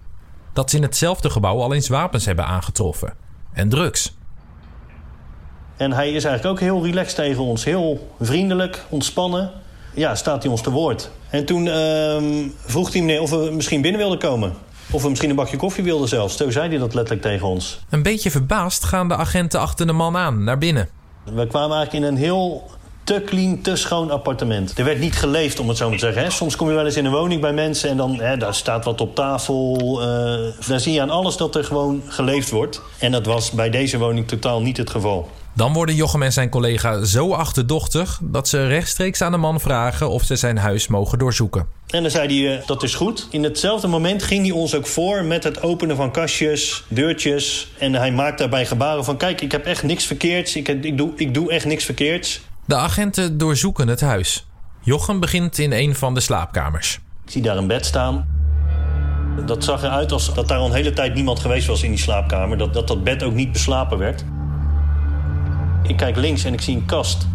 Dat 0.54 0.70
ze 0.70 0.76
in 0.76 0.82
hetzelfde 0.82 1.30
gebouw 1.30 1.61
al 1.61 1.75
eens 1.75 1.88
wapens 1.88 2.25
hebben 2.25 2.46
aangetroffen. 2.46 3.14
En 3.52 3.68
drugs. 3.68 4.16
En 5.76 5.92
hij 5.92 6.12
is 6.12 6.25
eigenlijk 6.25 6.54
ook 6.54 6.61
heel 6.61 6.84
relaxed 6.84 7.16
tegen 7.16 7.42
ons. 7.42 7.64
Heel 7.64 8.14
vriendelijk, 8.20 8.84
ontspannen. 8.88 9.50
Ja, 9.94 10.14
staat 10.14 10.42
hij 10.42 10.50
ons 10.50 10.62
te 10.62 10.70
woord. 10.70 11.11
En 11.30 11.44
toen 11.44 11.68
ehm, 11.68 12.49
vroeg 12.64 12.92
hij 12.92 13.00
meneer 13.00 13.20
of 13.20 13.30
we 13.30 13.50
misschien 13.52 13.80
binnen 13.80 14.00
wilden 14.00 14.18
komen. 14.18 14.52
Of 14.90 15.02
we 15.02 15.08
misschien 15.08 15.30
een 15.30 15.37
bakje 15.37 15.56
koffie 15.56 15.84
wilden 15.84 16.08
zelfs. 16.08 16.37
Zo 16.37 16.50
zei 16.50 16.68
hij 16.68 16.78
dat 16.78 16.94
letterlijk 16.94 17.26
tegen 17.26 17.46
ons. 17.46 17.80
Een 17.90 18.02
beetje 18.02 18.30
verbaasd 18.30 18.84
gaan 18.84 19.08
de 19.08 19.16
agenten 19.16 19.61
achter 19.61 19.87
de 19.87 19.92
man 19.92 20.16
aan, 20.16 20.44
naar 20.44 20.58
binnen. 20.58 20.88
We 21.25 21.46
kwamen 21.46 21.76
eigenlijk 21.76 21.92
in 21.92 22.02
een 22.02 22.16
heel 22.16 22.70
te 23.04 23.23
clean, 23.26 23.61
te 23.61 23.76
schoon 23.76 24.11
appartement. 24.11 24.78
Er 24.78 24.84
werd 24.84 24.99
niet 24.99 25.16
geleefd, 25.16 25.58
om 25.58 25.68
het 25.68 25.76
zo 25.76 25.88
maar 25.88 25.99
te 25.99 26.04
zeggen. 26.04 26.23
Hè. 26.23 26.30
Soms 26.30 26.56
kom 26.56 26.68
je 26.68 26.75
wel 26.75 26.84
eens 26.84 26.96
in 26.96 27.04
een 27.04 27.12
woning 27.12 27.40
bij 27.40 27.52
mensen... 27.52 27.90
en 27.90 27.96
dan 27.96 28.20
hè, 28.20 28.37
daar 28.37 28.54
staat 28.54 28.84
wat 28.84 29.00
op 29.00 29.14
tafel. 29.14 29.99
eh 30.00 30.68
daar 30.68 30.80
zie 30.80 30.92
je 30.92 31.00
aan 31.00 31.11
alles 31.11 31.37
dat 31.37 31.54
er 31.54 31.64
gewoon 31.64 32.02
geleefd 32.08 32.50
wordt. 32.50 32.80
En 32.99 33.12
dat 33.12 33.26
was 33.26 33.50
bij 33.50 33.70
deze 33.70 33.99
woning 33.99 34.28
totaal 34.28 34.62
niet 34.62 34.76
het 34.76 34.90
geval. 34.90 35.30
Dan 35.56 35.73
worden 35.73 35.94
Jochem 35.94 36.23
en 36.23 36.32
zijn 36.32 36.49
collega 36.49 37.04
zo 37.04 37.32
achterdochtig 37.32 38.20
dat 38.23 38.49
ze 38.49 38.66
rechtstreeks 38.66 39.23
aan 39.23 39.32
de 39.32 39.38
man 39.38 39.61
vragen 39.61 40.11
of 40.11 40.23
ze 40.23 40.37
zijn 40.37 40.56
huis 40.56 40.87
mogen 40.87 41.18
doorzoeken. 41.18 41.66
En 41.88 42.02
dan 42.02 42.11
zei 42.11 42.42
hij, 42.42 42.58
eh, 42.58 42.66
dat 42.66 42.82
is 42.82 42.94
goed. 42.94 43.28
In 43.30 43.42
hetzelfde 43.42 43.87
moment 43.87 44.23
ging 44.23 44.42
hij 44.42 44.50
ons 44.50 44.75
ook 44.75 44.87
voor 44.87 45.25
met 45.25 45.44
het 45.44 45.62
openen 45.62 45.96
van 45.96 46.11
kastjes, 46.11 46.84
deurtjes. 46.88 47.68
En 47.78 47.94
hij 47.94 48.12
maakt 48.12 48.38
daarbij 48.38 48.66
gebaren 48.66 49.04
van... 49.04 49.16
kijk, 49.16 49.40
ik 49.40 49.52
heb 49.52 49.66
echt 49.66 49.82
niks 49.82 50.04
verkeerds. 50.04 50.56
Ik, 50.56 50.68
ik, 50.68 50.99
doe, 50.99 51.12
ik 51.16 51.34
doe 51.34 51.50
echt 51.50 51.66
niks 51.66 51.84
verkeerds. 51.84 52.40
De 52.66 52.75
agenten 52.75 53.38
doorzoeken 53.38 53.88
het 53.88 54.00
huis. 54.00 54.47
Jochem 54.80 55.21
begint 55.21 55.59
in 55.59 55.73
een 55.73 55.94
van 55.94 56.14
de 56.14 56.21
slaapkamers. 56.21 57.00
Ik 57.25 57.30
zie 57.30 57.42
daar 57.42 57.56
een 57.56 57.66
bed 57.66 57.87
staan. 57.87 58.26
Dat 59.47 59.64
zag 59.64 59.83
eruit 59.83 60.12
als 60.12 60.35
dat 60.35 60.49
daar 60.49 60.59
al 60.59 60.66
een 60.66 60.73
hele 60.73 60.92
tijd 60.92 61.14
niemand 61.14 61.38
geweest 61.38 61.66
was 61.66 61.83
in 61.83 61.90
die 61.90 61.99
slaapkamer. 61.99 62.59
Dat 62.59 62.75
dat, 62.75 62.88
dat 62.88 63.04
bed 63.04 63.23
ook 63.23 63.35
niet 63.35 63.52
beslapen 63.52 63.99
werd. 63.99 64.25
Ik 65.83 65.97
kijk 65.97 66.16
links 66.16 66.44
en 66.44 66.52
ik 66.52 66.61
zie 66.61 66.76
een 66.76 66.87
kast. 66.87 67.26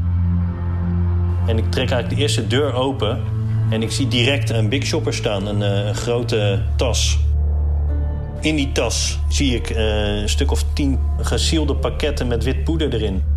En 1.47 1.57
ik 1.57 1.71
trek 1.71 1.89
eigenlijk 1.89 2.09
de 2.09 2.21
eerste 2.21 2.47
deur 2.47 2.73
open. 2.73 3.21
En 3.69 3.81
ik 3.81 3.91
zie 3.91 4.07
direct 4.07 4.49
een 4.49 4.69
Big 4.69 4.85
Shopper 4.85 5.13
staan, 5.13 5.47
een, 5.47 5.61
eh, 5.61 5.87
een 5.87 5.95
grote 5.95 6.63
tas. 6.75 7.19
In 8.41 8.55
die 8.55 8.71
tas 8.71 9.19
zie 9.27 9.55
ik 9.55 9.69
eh, 9.69 10.21
een 10.21 10.29
stuk 10.29 10.51
of 10.51 10.63
tien 10.73 10.99
gesielde 11.21 11.75
pakketten 11.75 12.27
met 12.27 12.43
wit 12.43 12.63
poeder 12.63 12.93
erin. 12.93 13.28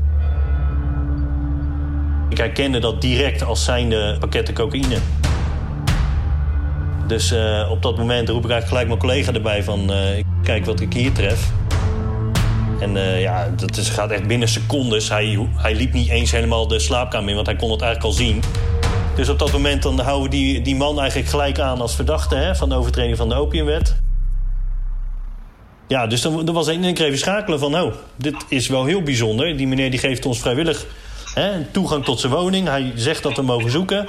Ik 2.32 2.38
herkende 2.38 2.78
dat 2.78 3.00
direct 3.00 3.44
als 3.44 3.64
zijnde 3.64 4.16
pakketten 4.18 4.54
cocaïne. 4.54 4.96
Dus 7.06 7.32
eh, 7.32 7.68
op 7.70 7.82
dat 7.82 7.98
moment 7.98 8.28
roep 8.28 8.44
ik 8.44 8.50
eigenlijk 8.50 8.68
gelijk 8.68 8.86
mijn 8.86 8.98
collega 8.98 9.32
erbij 9.32 9.62
van... 9.62 9.92
eh, 9.92 10.24
kijk 10.42 10.64
wat 10.64 10.80
ik 10.80 10.92
hier 10.92 11.12
tref. 11.12 11.50
En 12.80 12.96
eh, 12.96 13.20
ja, 13.20 13.50
dat 13.56 13.76
is, 13.76 13.88
gaat 13.88 14.10
echt 14.10 14.26
binnen 14.26 14.48
secondes. 14.48 15.08
Hij, 15.08 15.48
hij 15.56 15.74
liep 15.74 15.92
niet 15.92 16.08
eens 16.08 16.30
helemaal 16.30 16.68
de 16.68 16.78
slaapkamer 16.78 17.28
in, 17.28 17.34
want 17.34 17.46
hij 17.46 17.56
kon 17.56 17.70
het 17.70 17.80
eigenlijk 17.80 18.12
al 18.12 18.24
zien. 18.24 18.42
Dus 19.14 19.28
op 19.28 19.38
dat 19.38 19.52
moment 19.52 19.82
dan 19.82 19.98
houden 20.00 20.30
we 20.30 20.36
die, 20.36 20.62
die 20.62 20.76
man 20.76 21.00
eigenlijk 21.00 21.30
gelijk 21.30 21.58
aan 21.58 21.80
als 21.80 21.94
verdachte... 21.94 22.34
Hè, 22.34 22.56
van 22.56 22.68
de 22.68 22.74
overtreding 22.74 23.16
van 23.16 23.28
de 23.28 23.34
opiumwet. 23.34 23.96
Ja, 25.88 26.06
dus 26.06 26.20
dan, 26.20 26.52
was 26.52 26.68
één 26.68 26.84
even 26.84 27.18
schakelen 27.18 27.58
van... 27.58 27.70
nou, 27.70 27.92
dit 28.16 28.36
is 28.48 28.68
wel 28.68 28.84
heel 28.84 29.02
bijzonder. 29.02 29.56
Die 29.56 29.66
meneer 29.66 29.90
die 29.90 30.00
geeft 30.00 30.26
ons 30.26 30.40
vrijwillig 30.40 30.86
hè, 31.34 31.64
toegang 31.70 32.04
tot 32.04 32.20
zijn 32.20 32.32
woning. 32.32 32.68
Hij 32.68 32.92
zegt 32.94 33.22
dat 33.22 33.36
we 33.36 33.42
mogen 33.42 33.70
zoeken. 33.70 34.06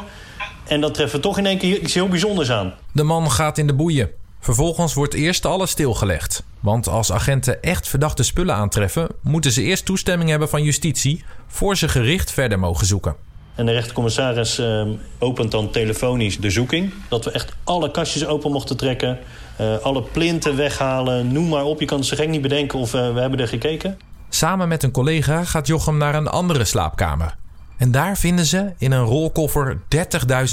En 0.67 0.81
dan 0.81 0.91
treffen 0.91 1.15
we 1.17 1.23
toch 1.23 1.37
in 1.37 1.45
één 1.45 1.57
keer 1.57 1.79
iets 1.79 1.93
heel 1.93 2.07
bijzonders 2.07 2.51
aan. 2.51 2.73
De 2.91 3.03
man 3.03 3.31
gaat 3.31 3.57
in 3.57 3.67
de 3.67 3.73
boeien. 3.73 4.09
Vervolgens 4.39 4.93
wordt 4.93 5.13
eerst 5.13 5.45
alles 5.45 5.69
stilgelegd. 5.69 6.43
Want 6.59 6.87
als 6.87 7.11
agenten 7.11 7.61
echt 7.61 7.87
verdachte 7.87 8.23
spullen 8.23 8.55
aantreffen, 8.55 9.07
moeten 9.21 9.51
ze 9.51 9.61
eerst 9.61 9.85
toestemming 9.85 10.29
hebben 10.29 10.49
van 10.49 10.63
justitie 10.63 11.23
voor 11.47 11.77
ze 11.77 11.87
gericht 11.87 12.31
verder 12.31 12.59
mogen 12.59 12.85
zoeken. 12.85 13.15
En 13.55 13.65
de 13.65 13.71
rechtercommissaris 13.71 14.57
eh, 14.59 14.87
opent 15.19 15.51
dan 15.51 15.69
telefonisch 15.71 16.37
de 16.37 16.49
zoeking. 16.49 16.93
Dat 17.09 17.25
we 17.25 17.31
echt 17.31 17.55
alle 17.63 17.91
kastjes 17.91 18.25
open 18.25 18.51
mochten 18.51 18.77
trekken. 18.77 19.19
eh, 19.57 19.77
alle 19.77 20.01
plinten 20.01 20.55
weghalen. 20.55 21.31
Noem 21.31 21.49
maar 21.49 21.63
op. 21.63 21.79
Je 21.79 21.85
kan 21.85 21.97
het 21.97 22.07
zo 22.07 22.15
gek 22.15 22.27
niet 22.29 22.41
bedenken 22.41 22.79
of 22.79 22.93
eh, 22.93 23.13
we 23.13 23.19
hebben 23.19 23.39
er 23.39 23.47
gekeken. 23.47 23.97
Samen 24.35 24.67
met 24.67 24.83
een 24.83 24.91
collega 24.91 25.43
gaat 25.43 25.67
Jochem 25.67 25.97
naar 25.97 26.15
een 26.15 26.27
andere 26.27 26.65
slaapkamer. 26.65 27.35
En 27.77 27.91
daar 27.91 28.17
vinden 28.17 28.45
ze 28.45 28.73
in 28.77 28.91
een 28.91 29.03
rolkoffer 29.03 29.77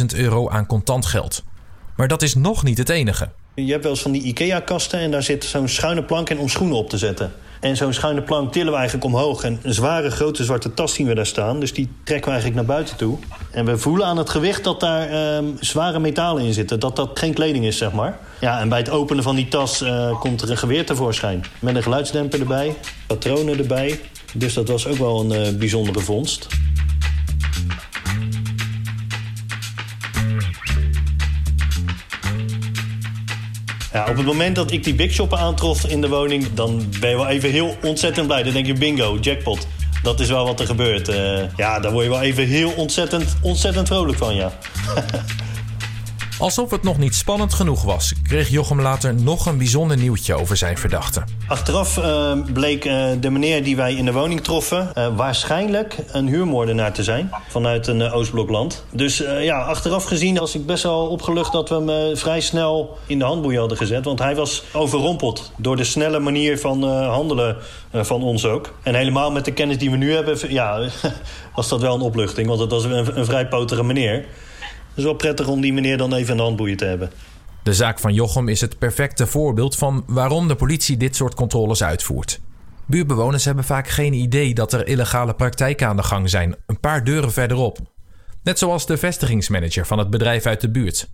30.000 0.02 0.04
euro 0.16 0.48
aan 0.48 0.66
contant 0.66 1.06
geld. 1.06 1.44
Maar 1.96 2.08
dat 2.08 2.22
is 2.22 2.34
nog 2.34 2.62
niet 2.62 2.78
het 2.78 2.88
enige. 2.88 3.28
Je 3.54 3.70
hebt 3.70 3.82
wel 3.82 3.92
eens 3.92 4.02
van 4.02 4.12
die 4.12 4.22
IKEA-kasten 4.22 5.00
en 5.00 5.10
daar 5.10 5.22
zit 5.22 5.44
zo'n 5.44 5.68
schuine 5.68 6.04
plank 6.04 6.30
in 6.30 6.38
om 6.38 6.48
schoenen 6.48 6.76
op 6.76 6.88
te 6.88 6.98
zetten. 6.98 7.32
En 7.60 7.76
zo'n 7.76 7.92
schuine 7.92 8.22
plank 8.22 8.52
tillen 8.52 8.72
we 8.72 8.78
eigenlijk 8.78 9.06
omhoog. 9.06 9.42
En 9.42 9.58
een 9.62 9.74
zware 9.74 10.10
grote 10.10 10.44
zwarte 10.44 10.74
tas 10.74 10.94
zien 10.94 11.06
we 11.06 11.14
daar 11.14 11.26
staan. 11.26 11.60
Dus 11.60 11.72
die 11.72 11.88
trekken 12.04 12.24
we 12.24 12.30
eigenlijk 12.30 12.66
naar 12.66 12.76
buiten 12.76 12.96
toe. 12.96 13.18
En 13.50 13.64
we 13.64 13.78
voelen 13.78 14.06
aan 14.06 14.16
het 14.16 14.30
gewicht 14.30 14.64
dat 14.64 14.80
daar 14.80 15.08
ehm, 15.08 15.44
zware 15.60 15.98
metalen 15.98 16.42
in 16.42 16.52
zitten. 16.52 16.80
Dat 16.80 16.96
dat 16.96 17.18
geen 17.18 17.34
kleding 17.34 17.64
is, 17.64 17.76
zeg 17.76 17.92
maar. 17.92 18.18
Ja, 18.40 18.60
en 18.60 18.68
bij 18.68 18.78
het 18.78 18.90
openen 18.90 19.22
van 19.22 19.36
die 19.36 19.48
tas 19.48 19.82
eh, 19.82 20.20
komt 20.20 20.42
er 20.42 20.50
een 20.50 20.58
geweer 20.58 20.86
tevoorschijn. 20.86 21.44
Met 21.58 21.76
een 21.76 21.82
geluidsdemper 21.82 22.40
erbij, 22.40 22.74
patronen 23.06 23.58
erbij. 23.58 24.00
Dus 24.34 24.54
dat 24.54 24.68
was 24.68 24.86
ook 24.86 24.96
wel 24.96 25.20
een 25.20 25.32
eh, 25.32 25.52
bijzondere 25.54 26.00
vondst. 26.00 26.46
Ja, 33.92 34.08
op 34.08 34.16
het 34.16 34.26
moment 34.26 34.56
dat 34.56 34.70
ik 34.70 34.84
die 34.84 34.94
Big 34.94 35.12
Shopper 35.12 35.38
aantrof 35.38 35.84
in 35.84 36.00
de 36.00 36.08
woning... 36.08 36.54
dan 36.54 36.84
ben 37.00 37.10
je 37.10 37.16
wel 37.16 37.28
even 37.28 37.50
heel 37.50 37.76
ontzettend 37.82 38.26
blij. 38.26 38.42
Dan 38.42 38.52
denk 38.52 38.66
je 38.66 38.72
bingo, 38.72 39.18
jackpot. 39.20 39.66
Dat 40.02 40.20
is 40.20 40.28
wel 40.28 40.44
wat 40.44 40.60
er 40.60 40.66
gebeurt. 40.66 41.08
Uh, 41.08 41.40
ja, 41.56 41.80
daar 41.80 41.92
word 41.92 42.04
je 42.04 42.10
wel 42.10 42.20
even 42.20 42.46
heel 42.46 42.70
ontzettend, 42.70 43.36
ontzettend 43.42 43.86
vrolijk 43.86 44.18
van, 44.18 44.34
ja. 44.34 44.52
Alsof 46.40 46.70
het 46.70 46.82
nog 46.82 46.98
niet 46.98 47.14
spannend 47.14 47.54
genoeg 47.54 47.82
was, 47.82 48.12
kreeg 48.22 48.48
Jochem 48.48 48.80
later 48.80 49.14
nog 49.14 49.46
een 49.46 49.58
bijzonder 49.58 49.96
nieuwtje 49.96 50.34
over 50.34 50.56
zijn 50.56 50.78
verdachte. 50.78 51.22
Achteraf 51.48 51.96
uh, 51.96 52.32
bleek 52.52 52.84
uh, 52.84 53.06
de 53.20 53.30
meneer 53.30 53.64
die 53.64 53.76
wij 53.76 53.94
in 53.94 54.04
de 54.04 54.12
woning 54.12 54.40
troffen 54.40 54.92
uh, 54.94 55.16
waarschijnlijk 55.16 55.96
een 56.12 56.28
huurmoordenaar 56.28 56.92
te 56.92 57.02
zijn 57.02 57.30
vanuit 57.48 57.86
een 57.86 58.02
Oostblokland. 58.02 58.84
Dus 58.90 59.16
ja, 59.40 59.60
achteraf 59.60 60.04
gezien 60.04 60.38
was 60.38 60.54
ik 60.54 60.66
best 60.66 60.82
wel 60.82 61.06
opgelucht 61.08 61.52
dat 61.52 61.68
we 61.68 61.74
hem 61.74 62.16
vrij 62.16 62.40
snel 62.40 62.98
in 63.06 63.18
de 63.18 63.24
handboei 63.24 63.58
hadden 63.58 63.76
gezet. 63.76 64.04
Want 64.04 64.18
hij 64.18 64.34
was 64.34 64.62
overrompeld 64.72 65.52
door 65.56 65.76
de 65.76 65.84
snelle 65.84 66.18
manier 66.18 66.58
van 66.58 66.82
handelen 66.92 67.56
van 67.92 68.22
ons 68.22 68.44
ook. 68.44 68.74
En 68.82 68.94
helemaal 68.94 69.30
met 69.30 69.44
de 69.44 69.52
kennis 69.52 69.78
die 69.78 69.90
we 69.90 69.96
nu 69.96 70.14
hebben, 70.14 70.52
ja, 70.52 70.88
was 71.54 71.68
dat 71.68 71.80
wel 71.80 71.94
een 71.94 72.00
opluchting. 72.00 72.46
Want 72.48 72.60
het 72.60 72.70
was 72.70 72.84
een, 72.84 73.18
een 73.18 73.24
vrij 73.24 73.48
potere 73.48 73.82
meneer 73.82 74.24
is 75.00 75.06
wel 75.06 75.14
prettig 75.14 75.48
om 75.48 75.60
die 75.60 75.72
meneer 75.72 75.96
dan 75.96 76.14
even 76.14 76.36
de 76.36 76.42
handboeien 76.42 76.76
te 76.76 76.84
hebben. 76.84 77.10
De 77.62 77.74
zaak 77.74 77.98
van 77.98 78.14
Jochem 78.14 78.48
is 78.48 78.60
het 78.60 78.78
perfecte 78.78 79.26
voorbeeld 79.26 79.76
van 79.76 80.04
waarom 80.06 80.48
de 80.48 80.54
politie 80.54 80.96
dit 80.96 81.16
soort 81.16 81.34
controles 81.34 81.82
uitvoert. 81.82 82.40
Buurtbewoners 82.86 83.44
hebben 83.44 83.64
vaak 83.64 83.88
geen 83.88 84.12
idee 84.12 84.54
dat 84.54 84.72
er 84.72 84.86
illegale 84.86 85.34
praktijken 85.34 85.86
aan 85.86 85.96
de 85.96 86.02
gang 86.02 86.30
zijn, 86.30 86.56
een 86.66 86.80
paar 86.80 87.04
deuren 87.04 87.32
verderop. 87.32 87.78
Net 88.42 88.58
zoals 88.58 88.86
de 88.86 88.96
vestigingsmanager 88.96 89.86
van 89.86 89.98
het 89.98 90.10
bedrijf 90.10 90.46
uit 90.46 90.60
de 90.60 90.70
buurt. 90.70 91.08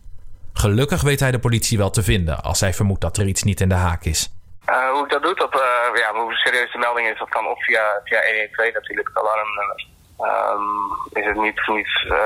Gelukkig 0.53 1.03
weet 1.03 1.21
hij 1.21 1.31
de 1.31 1.39
politie 1.39 1.79
wel 1.79 1.91
te 1.91 2.03
vinden 2.03 2.43
als 2.43 2.61
hij 2.61 2.75
vermoedt 2.75 3.01
dat 3.01 3.17
er 3.17 3.27
iets 3.27 3.43
niet 3.43 3.61
in 3.61 3.69
de 3.69 3.75
haak 3.75 4.05
is. 4.05 4.31
Uh, 4.69 4.91
hoe 4.93 5.05
ik 5.05 5.11
dat 5.11 5.23
doe, 5.23 5.35
dat, 5.35 5.55
uh, 5.55 6.01
ja, 6.01 6.21
hoe 6.21 6.35
serieus 6.35 6.73
de 6.73 6.79
melding 6.79 7.09
is, 7.09 7.19
dat 7.19 7.29
kan 7.29 7.47
of 7.47 7.65
via, 7.65 8.01
via 8.05 8.21
112 8.23 8.73
natuurlijk, 8.73 9.09
het 9.09 9.19
alarmnummer. 9.19 9.87
Um, 10.21 11.21
is 11.21 11.27
het 11.27 11.37
niet, 11.37 11.61
niet 11.67 12.05
uh, 12.09 12.17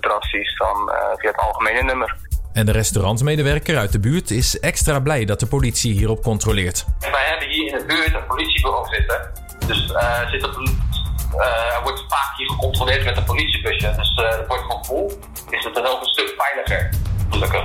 drastisch 0.00 0.56
dan 0.56 0.88
uh, 0.88 0.94
via 1.16 1.30
het 1.30 1.40
algemene 1.40 1.82
nummer. 1.82 2.16
En 2.52 2.66
de 2.66 2.72
restaurantmedewerker 2.72 3.78
uit 3.78 3.92
de 3.92 4.00
buurt 4.00 4.30
is 4.30 4.60
extra 4.60 5.00
blij 5.00 5.24
dat 5.24 5.40
de 5.40 5.46
politie 5.46 5.92
hierop 5.92 6.22
controleert. 6.22 6.84
Wij 6.98 7.24
hebben 7.24 7.48
hier 7.48 7.72
in 7.72 7.78
de 7.78 7.84
buurt 7.84 8.14
een 8.14 8.26
politiebureau 8.26 8.86
zitten. 8.94 9.30
Dus 9.66 9.90
uh, 9.90 10.30
zit 10.30 10.48
wordt 11.82 12.04
vaak 12.08 12.36
hier 12.36 12.48
gecontroleerd 12.48 13.04
met 13.04 13.16
een 13.16 13.24
politiebusje. 13.24 13.94
Dus 13.96 14.12
het 14.14 14.46
wordt 14.46 14.62
gewoon 14.62 14.84
vol. 14.84 15.12
Is 15.50 15.64
het 15.64 15.74
dan 15.74 15.86
ook 15.86 16.00
een 16.00 16.06
stuk 16.06 16.34
veiliger, 16.36 16.88
gelukkig. 17.30 17.64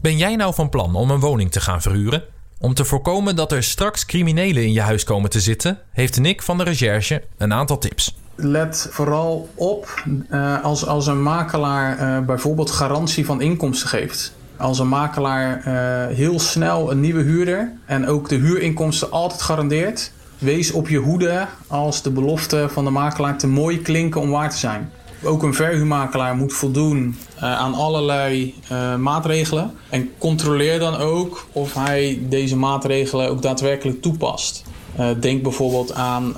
Ben 0.00 0.16
jij 0.16 0.36
nou 0.36 0.54
van 0.54 0.68
plan 0.68 0.94
om 0.94 1.10
een 1.10 1.20
woning 1.20 1.50
te 1.50 1.60
gaan 1.60 1.82
verhuren? 1.82 2.24
Om 2.66 2.74
te 2.74 2.84
voorkomen 2.84 3.36
dat 3.36 3.52
er 3.52 3.62
straks 3.62 4.06
criminelen 4.06 4.62
in 4.62 4.72
je 4.72 4.80
huis 4.80 5.04
komen 5.04 5.30
te 5.30 5.40
zitten, 5.40 5.78
heeft 5.92 6.20
Nick 6.20 6.42
van 6.42 6.58
de 6.58 6.64
recherche 6.64 7.22
een 7.38 7.52
aantal 7.52 7.78
tips. 7.78 8.16
Let 8.34 8.88
vooral 8.90 9.48
op 9.54 10.04
uh, 10.30 10.64
als, 10.64 10.86
als 10.86 11.06
een 11.06 11.22
makelaar 11.22 12.00
uh, 12.00 12.26
bijvoorbeeld 12.26 12.70
garantie 12.70 13.24
van 13.24 13.40
inkomsten 13.40 13.88
geeft. 13.88 14.32
Als 14.56 14.78
een 14.78 14.88
makelaar 14.88 15.56
uh, 15.58 16.16
heel 16.16 16.40
snel 16.40 16.90
een 16.90 17.00
nieuwe 17.00 17.22
huurder 17.22 17.72
en 17.84 18.06
ook 18.06 18.28
de 18.28 18.36
huurinkomsten 18.36 19.10
altijd 19.10 19.42
garandeert, 19.42 20.12
wees 20.38 20.72
op 20.72 20.88
je 20.88 20.98
hoede 20.98 21.46
als 21.66 22.02
de 22.02 22.10
beloften 22.10 22.70
van 22.70 22.84
de 22.84 22.90
makelaar 22.90 23.38
te 23.38 23.46
mooi 23.46 23.82
klinken 23.82 24.20
om 24.20 24.30
waar 24.30 24.50
te 24.50 24.56
zijn. 24.56 24.90
Ook 25.22 25.42
een 25.42 25.54
verhuurmakelaar 25.54 26.36
moet 26.36 26.52
voldoen 26.52 27.16
uh, 27.36 27.42
aan 27.42 27.74
allerlei 27.74 28.54
uh, 28.72 28.96
maatregelen. 28.96 29.70
En 29.88 30.10
controleer 30.18 30.78
dan 30.78 30.96
ook 30.96 31.46
of 31.52 31.74
hij 31.74 32.18
deze 32.28 32.56
maatregelen 32.56 33.28
ook 33.28 33.42
daadwerkelijk 33.42 34.02
toepast. 34.02 34.62
Uh, 35.00 35.08
denk 35.20 35.42
bijvoorbeeld 35.42 35.92
aan 35.92 36.34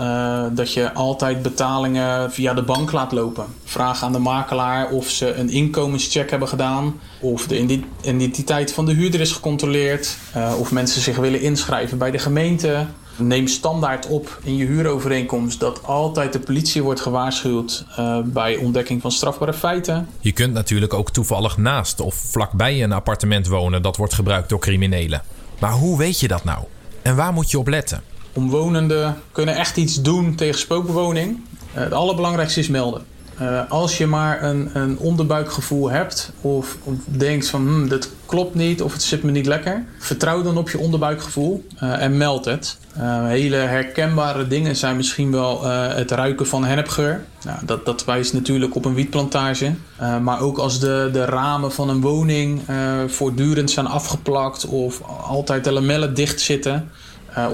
dat 0.55 0.73
je 0.73 0.93
altijd 0.93 1.43
betalingen 1.43 2.33
via 2.33 2.55
de 2.55 2.63
bank 2.63 2.93
laat 2.93 3.13
lopen. 3.13 3.47
Vraag 3.65 4.03
aan 4.03 4.13
de 4.13 4.19
makelaar 4.19 4.91
of 4.91 5.09
ze 5.09 5.35
een 5.35 5.51
inkomenscheck 5.51 6.31
hebben 6.31 6.49
gedaan. 6.49 7.01
Of 7.21 7.47
de 7.47 7.81
identiteit 8.03 8.73
van 8.73 8.87
de 8.87 8.93
huurder 8.93 9.21
is 9.21 9.33
gecontroleerd. 9.33 10.17
of 10.59 10.73
mensen 10.73 11.03
zich 11.03 11.17
willen 11.17 11.41
inschrijven 11.41 11.99
bij 11.99 12.11
de 12.11 12.19
gemeente. 12.19 12.87
Neem 13.19 13.47
standaard 13.47 14.07
op 14.07 14.39
in 14.43 14.57
je 14.57 14.65
huurovereenkomst 14.65 15.61
dat 15.61 15.85
altijd 15.85 16.33
de 16.33 16.39
politie 16.39 16.83
wordt 16.83 17.01
gewaarschuwd 17.01 17.85
uh, 17.99 18.19
bij 18.25 18.57
ontdekking 18.57 19.01
van 19.01 19.13
strafbare 19.13 19.53
feiten. 19.53 20.09
Je 20.21 20.33
kunt 20.33 20.53
natuurlijk 20.53 20.95
ook 20.95 21.11
toevallig 21.11 21.57
naast 21.57 22.01
of 22.01 22.15
vlakbij 22.15 22.83
een 22.83 22.93
appartement 22.93 23.47
wonen 23.47 23.83
dat 23.83 23.97
wordt 23.97 24.15
gebruikt 24.15 24.49
door 24.49 24.59
criminelen. 24.59 25.23
Maar 25.59 25.73
hoe 25.73 25.99
weet 25.99 26.21
je 26.21 26.29
dat 26.29 26.45
nou? 26.45 26.65
En 27.03 27.17
waar 27.17 27.33
moet 27.33 27.51
je 27.51 27.59
op 27.59 27.69
letten? 27.69 28.03
Omwonenden 28.33 29.17
kunnen 29.33 29.57
echt 29.57 29.77
iets 29.77 30.03
doen 30.03 30.35
tegen 30.35 30.59
spookbewoning. 30.59 31.41
Uh, 31.75 31.83
het 31.83 31.93
allerbelangrijkste 31.93 32.61
is 32.61 32.69
melden. 32.69 33.05
Uh, 33.43 33.61
als 33.69 33.99
je 33.99 34.07
maar 34.07 34.43
een, 34.43 34.71
een 34.73 34.99
onderbuikgevoel 34.99 35.91
hebt 35.91 36.33
of, 36.41 36.77
denkt 37.05 37.49
van 37.49 37.67
hm, 37.67 37.89
dit 37.89 38.11
klopt 38.27 38.55
niet 38.55 38.83
of 38.83 38.93
het 38.93 39.03
zit 39.03 39.23
me 39.23 39.31
niet 39.31 39.47
lekker, 39.47 39.85
vertrouw 39.99 40.43
dan 40.43 40.59
op 40.59 40.71
je 40.71 40.79
onderbuikgevoel 40.79 41.67
uh, 41.83 42.03
en 42.03 42.17
meld 42.17 42.45
het. 42.45 42.79
Uh, 42.97 43.27
hele 43.27 43.57
herkenbare 43.57 44.47
dingen 44.47 44.77
zijn 44.77 44.97
misschien 44.97 45.31
wel 45.31 45.65
het 45.65 46.11
ruiken 46.11 46.47
van 46.47 46.65
hennepgeur. 46.65 47.25
Nou, 47.45 47.59
dat, 47.65 47.85
dat 47.85 48.05
wijst 48.05 48.33
natuurlijk 48.33 48.75
op 48.75 48.85
een 48.85 48.95
wietplantage. 48.95 49.75
maar 50.23 50.41
ook 50.41 50.59
als 50.59 50.81
de, 50.81 51.09
de 51.13 51.25
ramen 51.25 51.73
van 51.73 51.89
een 51.89 52.01
woning 52.01 52.61
voortdurend 53.07 53.71
zijn 53.71 53.87
afgeplakt 53.87 54.67
of 54.67 55.03
altijd 55.29 55.65
de 55.65 55.73
lamellen 55.73 56.15
dicht 56.15 56.41
zitten. 56.41 56.91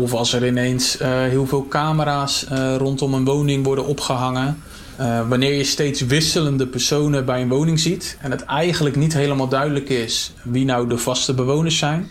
of 0.01 0.12
als 0.12 0.33
er 0.33 0.47
ineens 0.47 0.99
heel 1.29 1.47
veel 1.47 1.66
camera's 1.68 2.47
rondom 2.79 3.14
een 3.14 3.25
woning 3.25 3.64
worden 3.64 3.87
opgehangen. 3.87 4.62
Uh, 5.00 5.28
wanneer 5.28 5.52
je 5.52 5.64
steeds 5.64 6.00
wisselende 6.00 6.66
personen 6.66 7.24
bij 7.24 7.42
een 7.42 7.48
woning 7.48 7.80
ziet 7.80 8.16
en 8.20 8.30
het 8.30 8.44
eigenlijk 8.44 8.96
niet 8.96 9.12
helemaal 9.12 9.48
duidelijk 9.48 9.88
is 9.88 10.33
wie 10.42 10.64
nou 10.64 10.88
de 10.88 10.98
vaste 10.98 11.35
bewoners 11.35 11.78
zijn. 11.78 12.11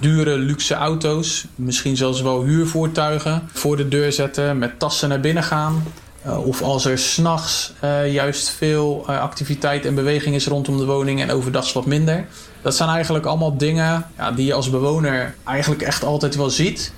Dure 0.00 0.38
luxe 0.38 0.74
auto's, 0.74 1.46
misschien 1.54 1.96
zelfs 1.96 2.22
wel 2.22 2.44
huurvoertuigen 2.44 3.48
voor 3.52 3.76
de 3.76 3.88
deur 3.88 4.12
zetten, 4.12 4.58
met 4.58 4.78
tassen 4.78 5.08
naar 5.08 5.20
binnen 5.20 5.42
gaan. 5.42 5.82
Uh, 6.26 6.46
of 6.46 6.62
als 6.62 6.84
er 6.84 6.98
s'nachts 6.98 7.72
uh, 7.84 8.12
juist 8.12 8.48
veel 8.48 9.06
activiteit 9.06 9.84
en 9.84 9.94
beweging 9.94 10.34
is 10.34 10.46
rondom 10.46 10.78
de 10.78 10.84
woning 10.84 11.20
en 11.20 11.30
overdag 11.30 11.72
wat 11.72 11.86
minder. 11.86 12.26
Dat 12.62 12.76
zijn 12.76 12.88
eigenlijk 12.88 13.26
allemaal 13.26 13.56
dingen 13.56 14.06
ja, 14.16 14.32
die 14.32 14.46
je 14.46 14.54
als 14.54 14.70
bewoner 14.70 15.34
eigenlijk 15.44 15.82
echt 15.82 16.04
altijd 16.04 16.36
wel 16.36 16.50
ziet. 16.50 16.92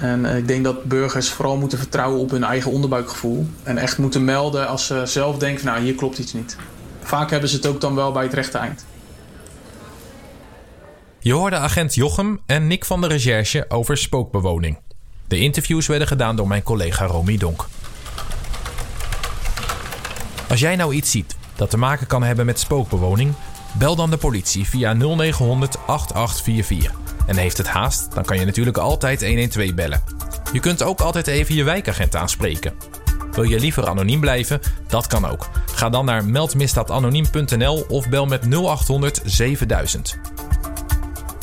En 0.00 0.24
ik 0.24 0.48
denk 0.48 0.64
dat 0.64 0.84
burgers 0.84 1.28
vooral 1.28 1.56
moeten 1.56 1.78
vertrouwen 1.78 2.20
op 2.20 2.30
hun 2.30 2.44
eigen 2.44 2.70
onderbuikgevoel. 2.70 3.46
En 3.62 3.78
echt 3.78 3.98
moeten 3.98 4.24
melden 4.24 4.68
als 4.68 4.86
ze 4.86 5.02
zelf 5.04 5.38
denken, 5.38 5.64
nou 5.64 5.80
hier 5.80 5.94
klopt 5.94 6.18
iets 6.18 6.32
niet. 6.32 6.56
Vaak 7.02 7.30
hebben 7.30 7.48
ze 7.48 7.56
het 7.56 7.66
ook 7.66 7.80
dan 7.80 7.94
wel 7.94 8.12
bij 8.12 8.22
het 8.22 8.34
rechte 8.34 8.58
eind. 8.58 8.84
Je 11.20 11.32
hoorde 11.32 11.56
agent 11.56 11.94
Jochem 11.94 12.40
en 12.46 12.66
Nick 12.66 12.84
van 12.84 13.00
de 13.00 13.06
Recherche 13.06 13.64
over 13.68 13.96
spookbewoning. 13.96 14.78
De 15.28 15.38
interviews 15.38 15.86
werden 15.86 16.08
gedaan 16.08 16.36
door 16.36 16.48
mijn 16.48 16.62
collega 16.62 17.06
Romy 17.06 17.36
Donk. 17.36 17.66
Als 20.48 20.60
jij 20.60 20.76
nou 20.76 20.94
iets 20.94 21.10
ziet 21.10 21.36
dat 21.56 21.70
te 21.70 21.76
maken 21.76 22.06
kan 22.06 22.22
hebben 22.22 22.46
met 22.46 22.58
spookbewoning, 22.58 23.32
bel 23.78 23.96
dan 23.96 24.10
de 24.10 24.16
politie 24.16 24.68
via 24.68 24.92
0900 24.92 25.78
8844. 25.86 27.07
En 27.28 27.36
heeft 27.36 27.56
het 27.56 27.68
haast, 27.68 28.14
dan 28.14 28.24
kan 28.24 28.38
je 28.38 28.44
natuurlijk 28.44 28.76
altijd 28.76 29.26
112 29.26 29.74
bellen. 29.74 30.02
Je 30.52 30.60
kunt 30.60 30.82
ook 30.82 31.00
altijd 31.00 31.26
even 31.26 31.54
je 31.54 31.64
wijkagent 31.64 32.16
aanspreken. 32.16 32.74
Wil 33.30 33.42
je 33.42 33.60
liever 33.60 33.88
anoniem 33.88 34.20
blijven? 34.20 34.60
Dat 34.86 35.06
kan 35.06 35.26
ook. 35.26 35.48
Ga 35.66 35.88
dan 35.88 36.04
naar 36.04 36.24
meldmisdaadanoniem.nl 36.24 37.84
of 37.88 38.08
bel 38.08 38.26
met 38.26 38.46
0800 38.50 39.20
7000. 39.24 40.18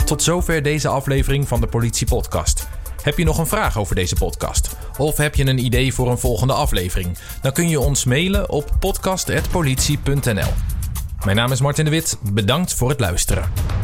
Tot 0.06 0.24
zover 0.24 0.62
deze 0.62 0.88
aflevering 0.88 1.48
van 1.48 1.62
de 1.62 1.68
Politie 1.68 2.08
Podcast. 2.08 2.68
Heb 3.02 3.18
je 3.18 3.24
nog 3.24 3.38
een 3.38 3.48
vraag 3.48 3.78
over 3.78 3.96
deze 3.96 4.16
podcast? 4.16 4.76
Of 4.98 5.18
heb 5.18 5.36
je 5.36 5.46
een 5.46 5.66
idee 5.66 5.94
voor 5.94 6.12
een 6.12 6.20
volgende 6.20 6.54
aflevering? 6.54 7.18
Dan 7.42 7.52
kun 7.52 7.70
je 7.70 7.80
ons 7.80 8.06
mailen 8.06 8.50
op 8.50 8.72
podcast.politie.nl. 8.80 10.54
Mijn 11.26 11.38
naam 11.38 11.52
is 11.52 11.62
Martin 11.62 11.86
de 11.86 11.92
Wit. 11.92 12.18
Bedankt 12.34 12.74
voor 12.74 12.90
het 12.90 13.00
luisteren. 13.00 13.75